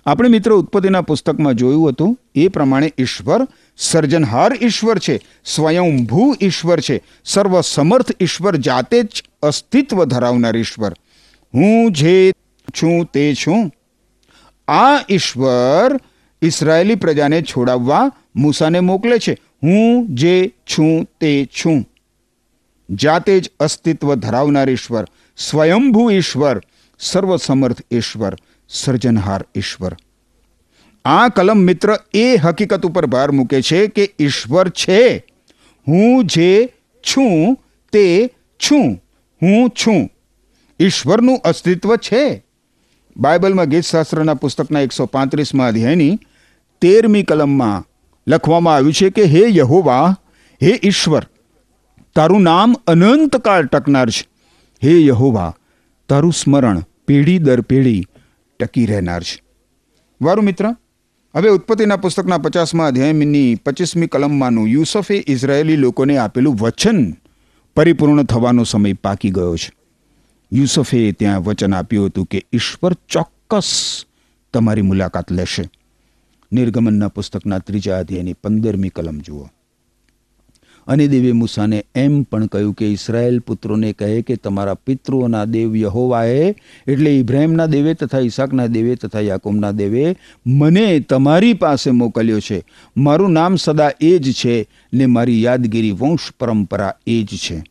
આપણે 0.05 0.29
મિત્રો 0.29 0.59
ઉત્પત્તિના 0.59 1.01
પુસ્તકમાં 1.01 1.53
જોયું 1.53 1.89
હતું, 1.89 2.19
એ 2.35 2.47
પ્રમાણે 2.47 2.93
ઈશ્વર 2.97 3.47
સર્જનહાર 3.77 4.51
ઈશ્વર 4.61 4.99
છે, 4.99 5.21
સ્વયંભૂ 5.45 6.35
ઈશ્વર 6.41 6.79
છે, 6.79 7.03
સર્વસમર્થ 7.25 8.11
ઈશ્વર 8.19 8.55
જાતે 8.55 9.03
જ 9.03 9.23
અસ્તિત્વ 9.43 10.05
ધરાવનાર 10.05 10.57
ઈશ્વર. 10.57 10.93
હું 11.53 11.91
જે 11.91 12.31
છું 12.81 13.05
તે 13.05 13.33
છું. 13.33 13.71
આ 14.67 15.05
ઈશ્વર 15.09 15.99
ઇસરાયેલી 16.41 16.95
પ્રજાને 16.95 17.41
છોડાવવા 17.41 18.11
મૂસાને 18.35 18.79
મોકલે 18.79 19.19
છે. 19.19 19.37
હું 19.63 20.15
જે 20.15 20.53
છું 20.65 21.09
તે 21.19 21.45
છું. 21.45 21.89
જાતે 22.89 23.39
જ 23.39 23.51
અસ્તિત્વ 23.59 24.15
ધરાવનાર 24.15 24.69
ઈશ્વર, 24.69 25.05
સ્વયંભૂ 25.37 26.09
ઈશ્વર, 26.09 26.61
સર્વસમર્થ 26.99 27.77
ઈશ્વર, 27.91 28.35
સર્જનહાર 28.69 29.45
ઈશ્વર. 29.55 29.95
આ 31.05 31.27
કલમ 31.27 31.57
મિત્ર 31.57 31.99
એ 32.13 32.35
હકીકત 32.35 32.85
ઉપર 32.85 33.05
ભાર 33.05 33.31
મૂકે 33.31 33.61
છે 33.61 33.87
કે 33.87 34.13
ઈશ્વર 34.19 34.69
છે. 34.69 35.25
હું 35.87 36.25
જે 36.25 36.69
છું 37.01 37.57
તે 37.91 38.29
છું, 38.59 39.03
હું 39.41 39.69
છું. 39.69 40.09
ઈશ્વરનું 40.79 41.37
અસ્તિત્વ 41.37 41.95
છે. 41.95 42.45
બાઇબલમાં 43.17 43.65
ગીતશાસ્ત્રના 43.65 44.33
પુસ્તકના 44.33 44.79
એકસો 44.79 45.05
પાંત્રીસમાં 45.05 45.67
અધ્યાયની 45.67 46.19
તેરમી 46.81 47.23
કલમમાં 47.23 47.88
લખવામાં 48.29 48.75
આવ્યું 48.75 48.93
છે 48.93 49.09
કે, 49.09 49.23
હે 49.23 49.41
યહોવા, 49.47 50.17
હે 50.63 50.79
ઈશ્વર, 50.83 51.23
તારું 52.15 52.41
નામ 52.41 52.73
અનંતકાળ 52.87 53.65
ટકનાર 53.65 54.09
છે. 54.09 54.27
હે 54.83 55.05
યહોવા, 55.05 55.55
તારું 56.09 56.33
સ્મરણ 56.33 56.83
પેઢી 57.07 57.39
દર 57.39 57.61
પેઢી 57.61 58.05
ટકી 58.59 58.85
રહેનાર 58.85 59.23
છે. 59.23 59.41
વારું 60.21 60.45
મિત્ર, 60.45 60.75
હવે 61.35 61.49
ઉત્પત્તિના 61.49 61.97
પુસ્તકના 61.97 62.37
પચાસમાં 62.37 62.87
અધ્યાયની 62.87 63.55
પચીસમી 63.55 64.07
કલમમાંનું 64.07 64.67
યુસફે 64.67 65.23
ઇઝરાયેલી 65.27 65.75
લોકોને 65.75 66.17
આપેલું 66.17 66.55
વચન 66.55 67.13
પરિપૂર્ણ 67.75 68.23
થવાનો 68.23 68.63
સમય 68.63 68.93
પાકી 68.93 69.29
ગયો 69.29 69.57
છે. 69.57 69.71
યુસફે 70.51 71.11
ત્યાં 71.11 71.43
વચન 71.43 71.73
આપ્યું 71.73 72.05
હતું 72.05 72.25
કે, 72.25 72.45
ઈશ્વર 72.53 72.93
ચોક્કસ 72.93 74.03
તમારી 74.53 74.81
મુલાકાત 74.81 75.31
લેશે. 75.31 75.69
નિર્ગમનના 76.51 77.07
પુસ્તકના 77.07 77.59
ત્રીજા 77.59 77.97
અધ્યાયની 77.97 78.33
પંદરમી 78.33 78.89
કલમ 78.89 79.19
જુઓ. 79.19 79.49
અને 80.87 81.07
દેવે 81.07 81.31
મૂસાને 81.31 81.83
એમ 81.95 82.23
પણ 82.23 82.45
કહ્યું 82.45 82.73
કે 82.73 82.91
ઇસરાયેલ 82.91 83.39
પુત્રોને 83.39 83.93
કહે 83.93 84.21
કે 84.21 84.35
તમારા 84.35 84.73
પિતૃઓના 84.73 85.45
દેવ 85.45 85.75
યહોવાએ, 85.75 86.55
એટલે 86.87 87.17
ઇબ્રાહિમના 87.17 87.65
દેવે 87.65 87.93
તથા 87.93 88.19
ઈસાકના 88.19 88.67
દેવે 88.67 88.95
તથા 88.95 89.19
યાકુબના 89.19 89.71
દેવે 89.71 90.15
મને 90.47 90.99
તમારી 90.99 91.53
પાસે 91.53 91.91
મોકલ્યો 91.91 92.39
છે. 92.39 92.63
મારું 92.97 93.31
નામ 93.31 93.55
સદા 93.55 93.91
એ 94.01 94.19
જ 94.19 94.33
છે 94.33 94.67
ને 94.93 95.05
મારી 95.05 95.43
યાદગીરી 95.43 95.91
વંશ 95.91 96.31
પરંપરા 96.39 96.93
એ 97.07 97.23
જ 97.23 97.37
છે. 97.37 97.63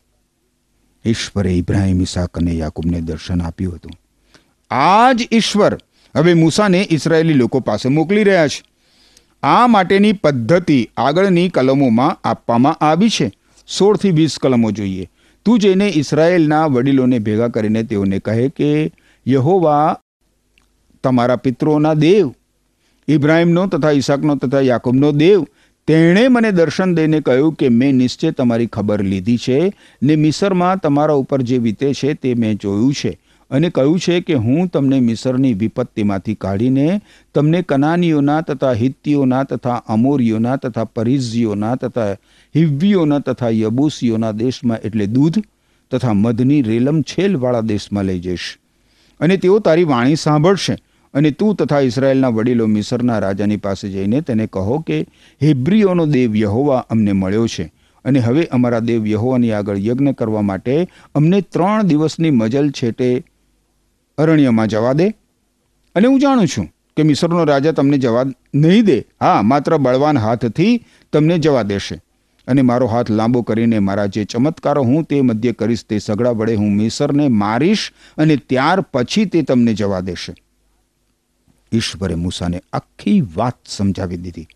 ઈશ્વરે 1.05 1.57
ઇબ્રાહિમ 1.57 2.01
ઈસાક 2.01 2.37
અને 2.37 2.53
યાકુબને 2.53 3.01
દર્શન 3.01 3.41
આપ્યું 3.41 3.75
હતું. 3.75 3.91
આ 4.71 5.13
જ 5.13 5.27
ઈશ્વર! 5.31 5.77
હવે 6.15 6.33
મૂસાને 6.33 6.87
ઇસરાયેલી 6.91 7.33
લોકો 7.33 7.59
પાસે 7.59 7.89
મોકલી 7.89 8.23
રહ્યા 8.23 8.47
છે. 8.47 8.68
આ 9.43 9.67
માટેની 9.67 10.13
પદ્ધતિ 10.13 10.89
આગળની 10.97 11.49
કલમોમાં 11.49 12.19
આપવામાં 12.23 12.73
આવી 12.73 13.09
છે. 13.09 13.31
સોળથી 13.67 14.11
વીસ 14.11 14.37
કલમો 14.41 14.71
જોઈએ. 14.71 15.09
તું 15.45 15.59
જઈને 15.59 15.89
ઇસરાયેલના 15.89 16.65
વડીલોને 16.65 17.19
ભેગા 17.19 17.47
કરીને 17.47 17.83
તેઓને 17.83 18.19
કહે 18.19 18.49
કે, 18.49 18.91
યહોવા, 19.27 19.97
તમારા 21.03 21.35
પિતૃઓના 21.35 21.93
દેવ, 21.93 22.33
ઇબ્રાહિમનો 23.07 23.67
તથા 23.67 23.91
ઈસાકનો 23.91 24.35
તથા 24.35 24.59
યાકુબનો 24.59 25.11
દેવ, 25.11 25.43
તેણે 25.87 26.27
મને 26.27 26.51
દર્શન 26.51 26.95
દઈને 26.95 27.19
કહ્યું 27.19 27.53
કે 27.53 27.69
મેં 27.69 27.95
નિશ્ચય 27.95 28.31
તમારી 28.31 28.67
ખબર 28.67 29.03
લીધી 29.03 29.37
છે 29.37 29.73
ને 30.03 30.15
મિસરમાં 30.15 30.77
તમારા 30.77 31.13
ઉપર 31.13 31.41
જે 31.41 31.57
વીતે 31.57 31.93
છે 31.93 32.13
તે 32.13 32.33
મેં 32.33 32.57
જોયું 32.57 32.93
છે. 32.93 33.19
અને 33.51 33.69
કહ્યું 33.69 33.99
છે 33.99 34.21
કે 34.21 34.33
હું 34.33 34.67
તમને 34.67 34.99
મિસરની 34.99 35.53
વિપત્તિમાંથી 35.53 36.35
કાઢીને 36.35 37.01
તમને 37.35 37.61
કનાનીઓના 37.61 38.41
તથા 38.41 38.73
હિત્તીઓના 38.73 39.43
તથા 39.43 39.83
અમોરીઓના 39.87 40.55
તથા 40.55 40.83
પરિઝીઓના 40.83 41.75
તથા 41.75 42.11
હિવ્વીઓના 42.55 43.19
તથા 43.19 43.49
યબૂસીઓના 43.49 44.31
દેશમાં 44.31 44.77
એટલે 44.77 45.05
દૂધ 45.05 45.39
તથા 45.91 46.13
મધની 46.13 46.61
રેલમ 46.61 47.01
છેલવાળા 47.01 47.61
દેશમાં 47.61 48.05
લઈ 48.05 48.19
જઈશ. 48.19 48.57
અને 49.19 49.37
તેઓ 49.37 49.59
તારી 49.59 49.83
વાણી 49.83 50.15
સાંભળશે. 50.15 50.77
અને 51.13 51.31
તું 51.31 51.55
તથા 51.55 51.79
ઇસરાયેલના 51.79 52.27
વડીલો 52.27 52.67
મિસરના 52.67 53.19
રાજાની 53.19 53.57
પાસે 53.57 53.89
જઈને 53.89 54.21
તેને 54.21 54.47
કહો 54.47 54.79
કે 54.79 55.01
હેબ્રીઓનો 55.43 56.05
દેવ 56.05 56.35
યહોવા 56.35 56.85
અમને 56.89 57.11
મળ્યો 57.11 57.47
છે. 57.47 57.73
અને 58.05 58.19
હવે 58.19 58.43
અમારા 58.43 58.79
દેવ 58.79 59.07
યહોવાની 59.07 59.51
આગળ 59.51 59.77
યજ્ઞ 59.77 60.11
કરવા 60.11 60.41
માટે 60.41 60.87
અમને 61.15 61.41
ત્રણ 61.41 61.83
દિવસની 61.83 62.31
મજલ 62.31 62.71
છેટે 62.71 63.23
અરણ્યમાં 64.19 64.67
જવા 64.67 64.93
દે. 64.93 65.09
અને 65.95 66.07
હું 66.07 66.19
જાણું 66.19 66.47
છું 66.47 66.65
કે 66.97 67.03
મિસરનો 67.03 67.43
રાજા 67.43 67.71
તમને 67.71 67.97
જવા 67.97 68.23
નહીં 68.55 68.85
દે. 68.85 68.99
હા, 69.21 69.41
માત્ર 69.41 69.77
બળવાન 69.77 70.17
હાથથી 70.17 70.85
તમને 71.13 71.39
જવા 71.39 71.61
દેશે. 71.61 72.01
અને 72.47 72.61
મારો 72.61 72.87
હાથ 72.87 73.11
લાંબો 73.11 73.41
કરીને 73.41 73.79
મારા 73.79 74.05
જે 74.05 74.25
ચમત્કારો 74.25 74.83
હું 74.83 75.03
તે 75.03 75.21
મધ્ય 75.21 75.51
કરીશ 75.51 75.85
તે 75.85 75.99
સગડા 75.99 76.29
વડે 76.29 76.55
હું 76.55 76.75
મિસરને 76.75 77.27
મારીશ 77.27 77.91
અને 78.17 78.35
ત્યાર 78.35 78.81
પછી 78.81 79.25
તે 79.25 79.41
તમને 79.41 79.73
જવા 79.73 79.99
દેશે. 79.99 80.35
ઈશ્વરે 81.71 82.15
મૂસાને 82.15 82.61
આખી 82.73 83.21
વાત 83.35 83.55
સમજાવી 83.65 84.17
દીધી. 84.17 84.47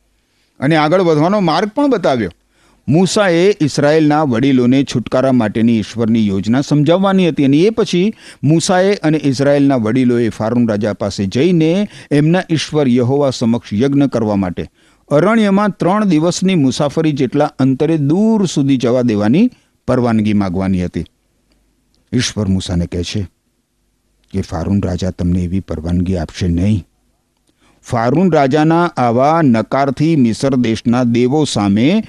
અને 0.60 0.76
આગળ 0.76 1.02
વધવાનો 1.02 1.40
માર્ગ 1.40 1.70
પણ 1.70 1.90
બતાવ્યો. 1.90 2.32
મૂસાએ 2.88 3.56
ઇસરાયેલના 3.60 4.24
વડીલોને 4.24 4.84
છુટકારા 4.84 5.32
માટેની 5.32 5.78
ઈશ્વરની 5.78 6.28
યોજના 6.28 6.62
સમજાવવાની 6.62 7.28
હતી 7.28 7.46
અને 7.46 7.58
એ 7.58 7.70
પછી 7.70 8.14
મૂસાએ 8.44 8.94
અને 8.94 9.18
ઇઝરાયેલના 9.18 9.78
વડીલોએ 9.78 10.30
ફારૂન 10.30 10.68
રાજા 10.70 10.94
પાસે 10.94 11.26
જઈને 11.26 11.90
એમના 12.12 12.44
ઈશ્વર 12.50 12.88
યહોવા 12.88 13.30
સમક્ષ 13.30 13.74
યજ્ઞ 13.74 14.06
કરવા 14.06 14.36
માટે 14.36 14.70
અરણ્યમાં 15.10 15.70
ત્રણ 15.70 16.06
દિવસની 16.06 16.56
મુસાફરી 16.56 17.12
જેટલા 17.12 17.52
અંતરે 17.60 17.98
દૂર 17.98 18.46
સુધી 18.46 18.78
જવા 18.78 19.02
દેવાની 19.02 19.50
પરવાનગી 19.88 20.34
માગવાની 20.34 20.86
હતી. 20.86 21.06
ઈશ્વર 22.14 22.48
મૂસાને 22.48 22.86
કહે 22.86 23.04
છે 23.04 23.28
કે 24.32 24.42
ફારૂન 24.42 24.82
રાજા 24.82 25.10
તમને 25.10 25.40
એવી 25.40 25.60
પરવાનગી 25.60 26.18
આપશે 26.18 26.48
નહીં. 26.48 26.86
ફારૂન 27.84 28.32
રાજાના 28.32 28.86
આવા 28.98 29.42
નકારથી 29.42 30.16
મિસર 30.16 30.56
દેશના 30.56 31.04
દેવો 31.04 31.46
સામે 31.46 32.04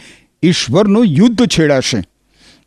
ઈશ્વરનું 0.45 1.05
યુદ્ધ 1.05 1.47
છેડાશે. 1.47 2.05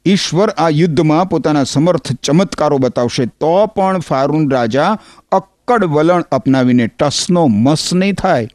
ઈશ્વર 0.05 0.49
આ 0.49 0.69
યુદ્ધમાં 0.69 1.29
પોતાના 1.29 1.63
સમર્થ 1.63 2.13
ચમત્કારો 2.13 2.77
બતાવશે. 2.77 3.25
તો 3.25 3.65
પણ 3.65 3.99
ફારૂન 3.99 4.49
રાજા 4.49 4.97
અક્કડ 5.31 5.85
વલણ 5.85 6.21
અપનાવીને 6.21 6.87
ટસનો 6.87 7.47
મસ 7.47 7.93
નહીં 7.93 8.13
થાય. 8.13 8.47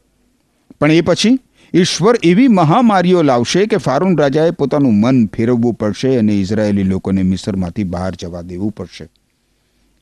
પણ 0.81 0.93
એ 0.93 1.01
પછી 1.01 1.39
ઈશ્વર 1.75 2.15
એવી 2.23 2.49
મહામારીઓ 2.49 3.23
લાવશે 3.23 3.67
કે 3.67 3.77
ફારૂન 3.77 4.17
રાજાએ 4.17 4.51
પોતાનું 4.51 4.95
મન 4.95 5.27
ફેરવવું 5.27 5.75
પડશે 5.75 6.17
અને 6.17 6.33
ઇઝરાયેલી 6.33 6.83
લોકોને 6.83 7.23
મિસરમાંથી 7.23 7.85
બહાર 7.85 8.15
જવા 8.15 8.43
દેવું 8.43 8.71
પડશે. 8.71 9.09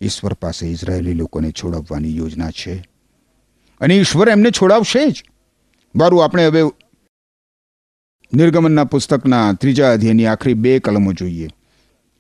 ઈશ્વર 0.01 0.33
પાસે 0.33 0.67
ઇઝરાયેલી 0.67 1.13
લોકોને 1.13 1.51
છોડાવવાની 1.51 2.17
યોજના 2.17 2.51
છે. 2.51 2.85
અને 3.81 3.97
ઈશ્વર 3.97 4.29
એમને 4.29 4.51
છોડાવશે 4.51 5.11
જ. 5.11 5.25
બારું 5.97 6.25
આપણે 6.25 6.47
હવે 6.47 6.63
નિર્ગમનના 8.33 8.85
પુસ્તકના 8.85 9.53
ત્રીજા 9.53 9.93
અધ્યાયની 9.93 10.27
આખરી 10.27 10.55
બે 10.55 10.79
કલમો 10.79 11.13
જોઈએ. 11.13 11.49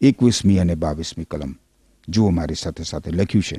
એકવીસમી 0.00 0.58
અને 0.58 0.74
બાવીસમી 0.74 1.24
કલમ. 1.24 1.52
જુઓ 2.08 2.30
મારી 2.30 2.54
સાથે 2.54 2.84
સાથે 2.84 3.10
લખ્યું 3.10 3.42
છે. 3.42 3.58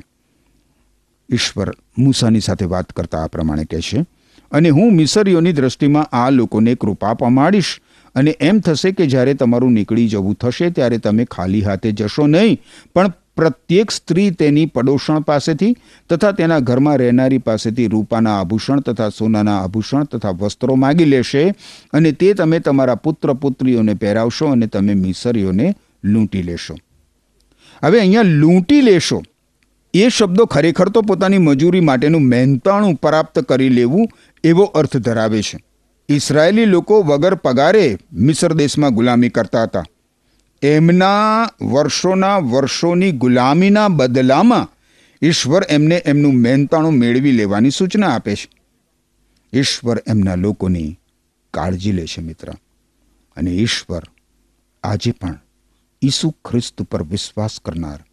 ઈશ્વર 1.32 1.74
મૂસાની 1.98 2.40
સાથે 2.40 2.64
વાત 2.64 2.92
કરતા 2.92 3.18
આ 3.18 3.26
પ્રમાણે 3.26 3.64
કહેશે 3.64 4.04
અને 4.52 4.68
હું 4.68 4.92
મિસરીઓની 4.92 5.52
દ્રષ્ટિમાં 5.52 6.04
આ 6.12 6.30
લોકોને 6.30 6.74
કૃપા 6.74 7.14
પમાડીશ 7.14 7.80
અને 8.14 8.30
એમ 8.40 8.60
થશે 8.60 8.92
કે 8.92 9.06
જ્યારે 9.06 9.34
તમારું 9.34 9.72
નીકળી 9.72 10.08
જવું 10.08 10.34
થશે 10.34 10.70
ત્યારે 10.70 10.98
તમે 10.98 11.24
ખાલી 11.24 11.60
હાથે 11.60 11.92
જશો 11.92 12.26
નહીં, 12.26 12.60
પણ 12.94 13.12
પ્રત્યેક 13.36 13.90
સ્ત્રી 13.90 14.30
તેની 14.30 14.66
પડોશણ 14.66 15.20
પાસેથી 15.20 15.76
તથા 16.10 16.32
તેના 16.32 16.60
ઘરમાં 16.60 16.96
રહેનારી 16.96 17.38
પાસેથી 17.38 17.88
રૂપાના 17.88 18.38
આભૂષણ 18.40 18.80
તથા 18.80 19.08
સોનાના 19.08 19.58
આભૂષણ 19.58 20.04
તથા 20.04 20.30
વસ્ત્રો 20.30 20.76
માગી 20.76 21.04
લેશે 21.04 21.54
અને 21.92 22.12
તે 22.12 22.34
તમે 22.34 22.60
તમારા 22.60 22.94
પુત્ર 22.94 23.32
પુત્રીઓને 23.32 23.94
પહેરાવશો 23.94 24.46
અને 24.46 24.66
તમે 24.66 24.94
મિસરીઓને 24.94 25.74
લૂંટી 26.04 26.42
લેશો. 26.42 26.76
હવે 27.84 28.00
અહીંયા 28.00 28.22
લૂંટી 28.22 28.80
લેશો 28.80 29.22
એ 29.94 30.08
શબ્દો 30.08 30.46
ખરેખર 30.46 30.88
તો 30.88 31.02
પોતાની 31.02 31.38
મજૂરી 31.38 31.80
માટેનું 31.80 32.22
મહેનતાણું 32.22 32.94
પ્રાપ્ત 32.94 33.38
કરી 33.38 33.68
લેવું 33.68 34.08
એવો 34.44 34.64
અર્થ 34.64 34.96
ધરાવે 34.96 35.42
છે. 35.42 35.58
ઇસરાયેલી 36.08 36.64
લોકો 36.64 37.02
વગર 37.02 37.34
પગારે 37.34 37.98
મિસર 38.12 38.54
દેશમાં 38.54 38.94
ગુલામી 38.94 39.28
કરતા 39.28 39.62
હતા. 39.62 39.84
એમના 40.62 41.50
વર્ષોના 41.62 42.38
વર્ષોની 42.38 43.12
ગુલામીના 43.12 43.88
બદલામાં 43.88 44.68
ઈશ્વર 45.22 45.62
એમને 45.68 46.02
એમનું 46.06 46.34
મહેનતાણું 46.34 46.92
મેળવી 46.92 47.32
લેવાની 47.32 47.70
સૂચના 47.70 48.14
આપે 48.14 48.36
છે. 48.36 48.50
ઈશ્વર 49.52 50.02
એમના 50.06 50.34
લોકોની 50.34 50.98
કાળજી 51.50 51.92
લે 51.92 52.06
છે 52.06 52.20
મિત્ર. 52.20 52.52
અને 53.36 53.50
ઈશ્વર 53.50 54.02
આજે 54.82 55.10
પણ 55.10 55.38
ઈસુ 56.02 56.30
ખ્રિસ્ત 56.30 56.82
પર 56.82 57.02
વિશ્વાસ 57.02 57.60
કરનાર, 57.64 58.04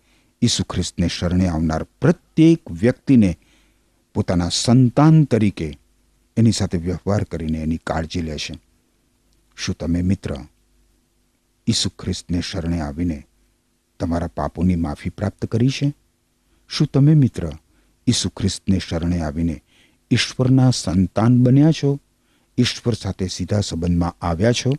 ઈસુ 0.42 0.64
ખ્રિસ્તને 0.64 1.08
શરણે 1.08 1.48
આવનાર 1.48 1.84
પ્રત્યેક 1.84 2.72
વ્યક્તિને 2.72 3.38
પોતાના 4.14 4.50
સંતાન 4.52 5.24
તરીકે 5.24 5.78
એની 6.38 6.52
સાથે 6.52 6.78
વ્યવહાર 6.78 7.24
કરીને 7.24 7.58
એની 7.58 7.78
કાળજી 7.78 8.22
લે 8.22 8.38
છે. 8.38 8.60
શું 9.56 9.76
તમે 9.76 10.02
મિત્ર 10.02 10.36
ઈસુ 11.70 11.90
ખ્રિસ્તને 11.90 12.42
શરણે 12.42 12.82
આવીને 12.82 13.24
તમારા 14.00 14.28
પાપોની 14.28 14.76
માફી 14.76 15.10
પ્રાપ્ત 15.10 15.46
કરી 15.46 15.70
છે? 15.70 15.94
શું 16.70 16.88
તમે 16.88 17.14
મિત્ર 17.14 17.52
ઈસુ 18.08 18.30
ખ્રિસ્તને 18.30 18.80
શરણે 18.80 19.22
આવીને 19.22 19.64
ઈશ્વરના 20.12 20.70
સંતાન 20.70 21.44
બન્યા 21.44 21.72
છો? 21.72 22.00
ઈશ્વર 22.58 22.94
સાથે 22.94 23.28
સીધા 23.28 23.60
સંબંધમાં 23.60 24.16
આવ્યા 24.22 24.52
છો? 24.52 24.72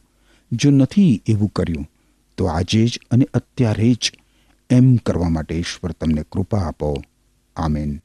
જો 0.52 0.70
નથી 0.70 1.22
એવું 1.28 1.48
કર્યું, 1.48 1.90
તો 2.36 2.44
આજે 2.46 2.86
જ 2.86 3.00
અને 3.10 3.28
અત્યારે 3.34 3.92
જ 3.94 4.12
એમ 4.70 4.96
કરવા 4.96 5.28
માટે 5.28 5.54
ઈશ્વર 5.54 5.92
તમને 5.92 6.24
કૃપા 6.32 6.58
આપો. 6.58 6.96
આમેન. 7.56 8.00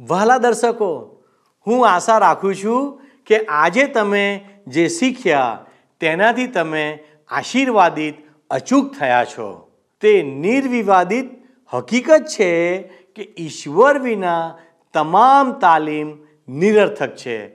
વહાલા 0.00 0.38
દર્શકો, 0.38 1.22
હું 1.66 1.90
આશા 1.90 2.18
રાખું 2.18 2.54
છું 2.54 3.00
કે 3.26 3.44
આજે 3.44 3.86
તમે 3.86 4.48
જે 4.66 4.88
શીખ્યા 4.88 5.66
તેનાથી 6.00 6.46
તમે 6.46 7.04
આશીર્વાદિત, 7.30 8.14
અચૂક 8.50 8.94
થયા 8.94 9.24
છો. 9.24 9.70
તે 10.00 10.22
નિર્વિવાદિત 10.22 11.26
હકીકત 11.72 12.24
છે 12.28 12.82
કે 13.14 13.34
ઈશ્વર 13.38 13.98
વિના 13.98 14.58
તમામ 14.94 15.52
તાલીમ 15.52 16.08
નિરર્થક 16.48 17.16
છે 17.16 17.46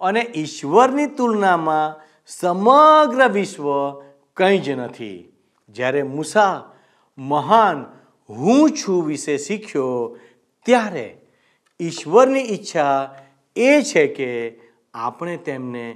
અને 0.00 0.26
ઈશ્વરની 0.36 1.06
તુલનામાં 1.06 2.04
સમગ્ર 2.26 3.28
વિશ્વ 3.28 3.64
કંઈ 4.36 4.58
જ 4.58 4.70
નથી. 4.70 5.32
જ્યારે 5.68 6.02
મૂસા 6.02 6.72
મહાન 7.18 7.84
હું 8.30 8.70
છું 8.70 9.06
વિશે 9.06 9.36
શીખ્યો, 9.36 10.18
ત્યારે 10.64 11.16
ઈશ્વરની 11.80 12.40
ઈચ્છા 12.40 13.14
એ 13.56 13.82
છે 13.82 14.06
કે 14.06 14.60
આપણે 14.94 15.36
તેમને 15.36 15.86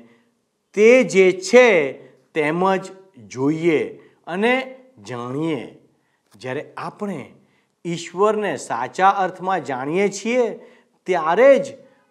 તે 0.75 1.05
જે 1.05 1.33
છે, 1.33 1.93
તેમ 2.35 2.77
જ 2.77 3.02
જોઈએ 3.33 3.79
અને 4.27 4.75
જાણીએ. 5.09 5.79
જ્યારે 6.37 6.73
આપણે 6.77 7.35
ઈશ્વરને 7.85 8.57
સાચા 8.57 9.11
અર્થમાં 9.11 9.65
જાણીએ 9.65 10.09
છીએ, 10.09 10.61
ત્યારે 11.07 11.59
જ 11.59 11.67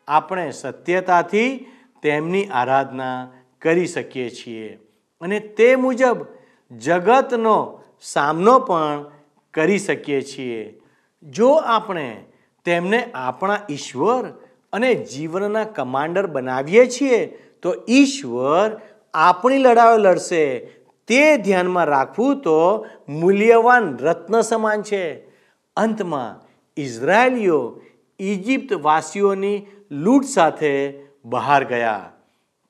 આપણે 0.07 0.51
સત્યતાથી 0.51 1.65
તેમની 2.03 2.45
આરાધના 2.45 3.31
કરી 3.62 3.86
શકીએ 3.86 4.29
છીએ. 4.29 4.67
અને 5.21 5.39
તે 5.39 5.75
મુજબ 5.75 6.25
જગતનો 6.71 7.81
સામનો 8.01 8.60
પણ 8.60 9.12
કરી 9.53 9.79
શકીએ 9.79 10.21
છીએ. 10.21 10.79
જો 11.23 11.53
આપણે 11.53 12.23
તેમને 12.65 13.10
આપણા 13.13 13.60
ઈશ્વર 13.69 14.25
અને 14.73 14.95
જીવનના 14.95 15.63
કમાન્ડર 15.63 16.27
બનાવીએ 16.27 16.86
છીએ, 16.88 17.25
તો 17.62 17.75
ઈશ્વર 17.89 18.81
આપણી 19.13 19.57
લડાઈઓ 19.57 19.97
લડશે 19.97 20.60
તે 21.12 21.38
ધ્યાનમાં 21.38 21.86
રાખવું 21.86 22.41
તો 22.41 22.86
મૂલ્યવાન 23.10 23.97
રત્ન 23.97 24.41
સમાન 24.41 24.82
છે. 24.82 25.19
અંતમાં 25.76 26.47
ઇઝરાયલીઓ 26.78 27.82
ઇજિપ્ત 28.19 28.74
વાસીઓની 28.74 29.65
લૂંટ 29.91 30.26
સાથે 30.26 31.00
બહાર 31.26 31.63
ગયા. 31.63 32.12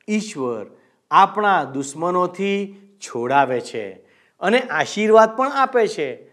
ઈશ્વર 0.09 0.65
આપણા 1.11 1.63
દુશ્મનોથી 1.63 2.75
છોડાવે 2.99 3.61
છે 3.61 3.91
અને 4.39 4.59
આશીર્વાદ 4.59 5.37
પણ 5.37 5.51
આપે 5.51 5.87
છે. 5.87 6.29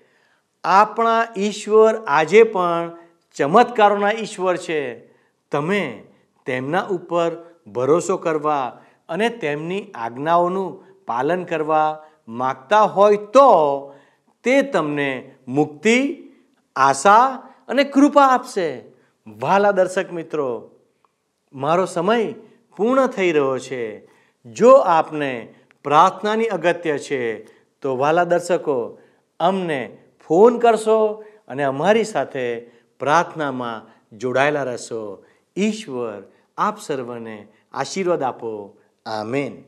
આપણા 0.64 1.26
ઈશ્વર 1.38 1.94
આજે 2.08 2.42
પણ 2.42 2.96
ચમત્કારોના 3.36 4.10
ઈશ્વર 4.10 4.56
છે. 4.56 5.08
તમે 5.52 6.02
તેમના 6.46 6.82
ઉપર 6.82 7.30
ભરોસો 7.66 8.16
કરવા 8.16 8.80
અને 9.08 9.28
તેમની 9.28 9.86
આજ્ઞાઓનું 9.94 10.87
પાલન 11.08 11.44
કરવા 11.44 12.04
માગતા 12.28 12.82
હોય 12.82 13.16
તો 13.16 13.48
તે 14.44 14.62
તમને 14.62 15.34
મુક્તિ, 15.48 16.24
આશા 16.76 17.26
અને 17.68 17.84
કૃપા 17.84 18.26
આપશે. 18.26 18.82
વાલા 19.26 19.70
દર્શક 19.70 20.12
મિત્રો, 20.12 20.70
મારો 21.54 21.86
સમય 21.86 22.32
પૂર્ણ 22.76 23.06
થઈ 23.06 23.32
રહ્યો 23.32 23.58
છે. 23.58 24.08
જો 24.46 24.72
આપને 24.72 25.54
પ્રાર્થનાની 25.84 26.44
અગત્ય 26.44 26.98
છે, 26.98 27.44
તો 27.80 27.96
વાલા 27.96 28.24
દર્શકો, 28.24 28.98
અમને 29.40 29.98
ફોન 30.28 30.58
કરશો 30.58 31.24
અને 31.48 31.62
અમારી 31.62 32.04
સાથે 32.04 32.60
પ્રાર્થનામાં 32.98 33.82
જોડાયેલા 34.18 34.62
રહેશો. 34.62 35.24
ઈશ્વર 35.56 36.22
આપ 36.58 36.80
સર્વને 36.80 37.46
આશીર્વાદ 37.72 38.22
આપો. 38.22 38.76
આમેન. 39.06 39.67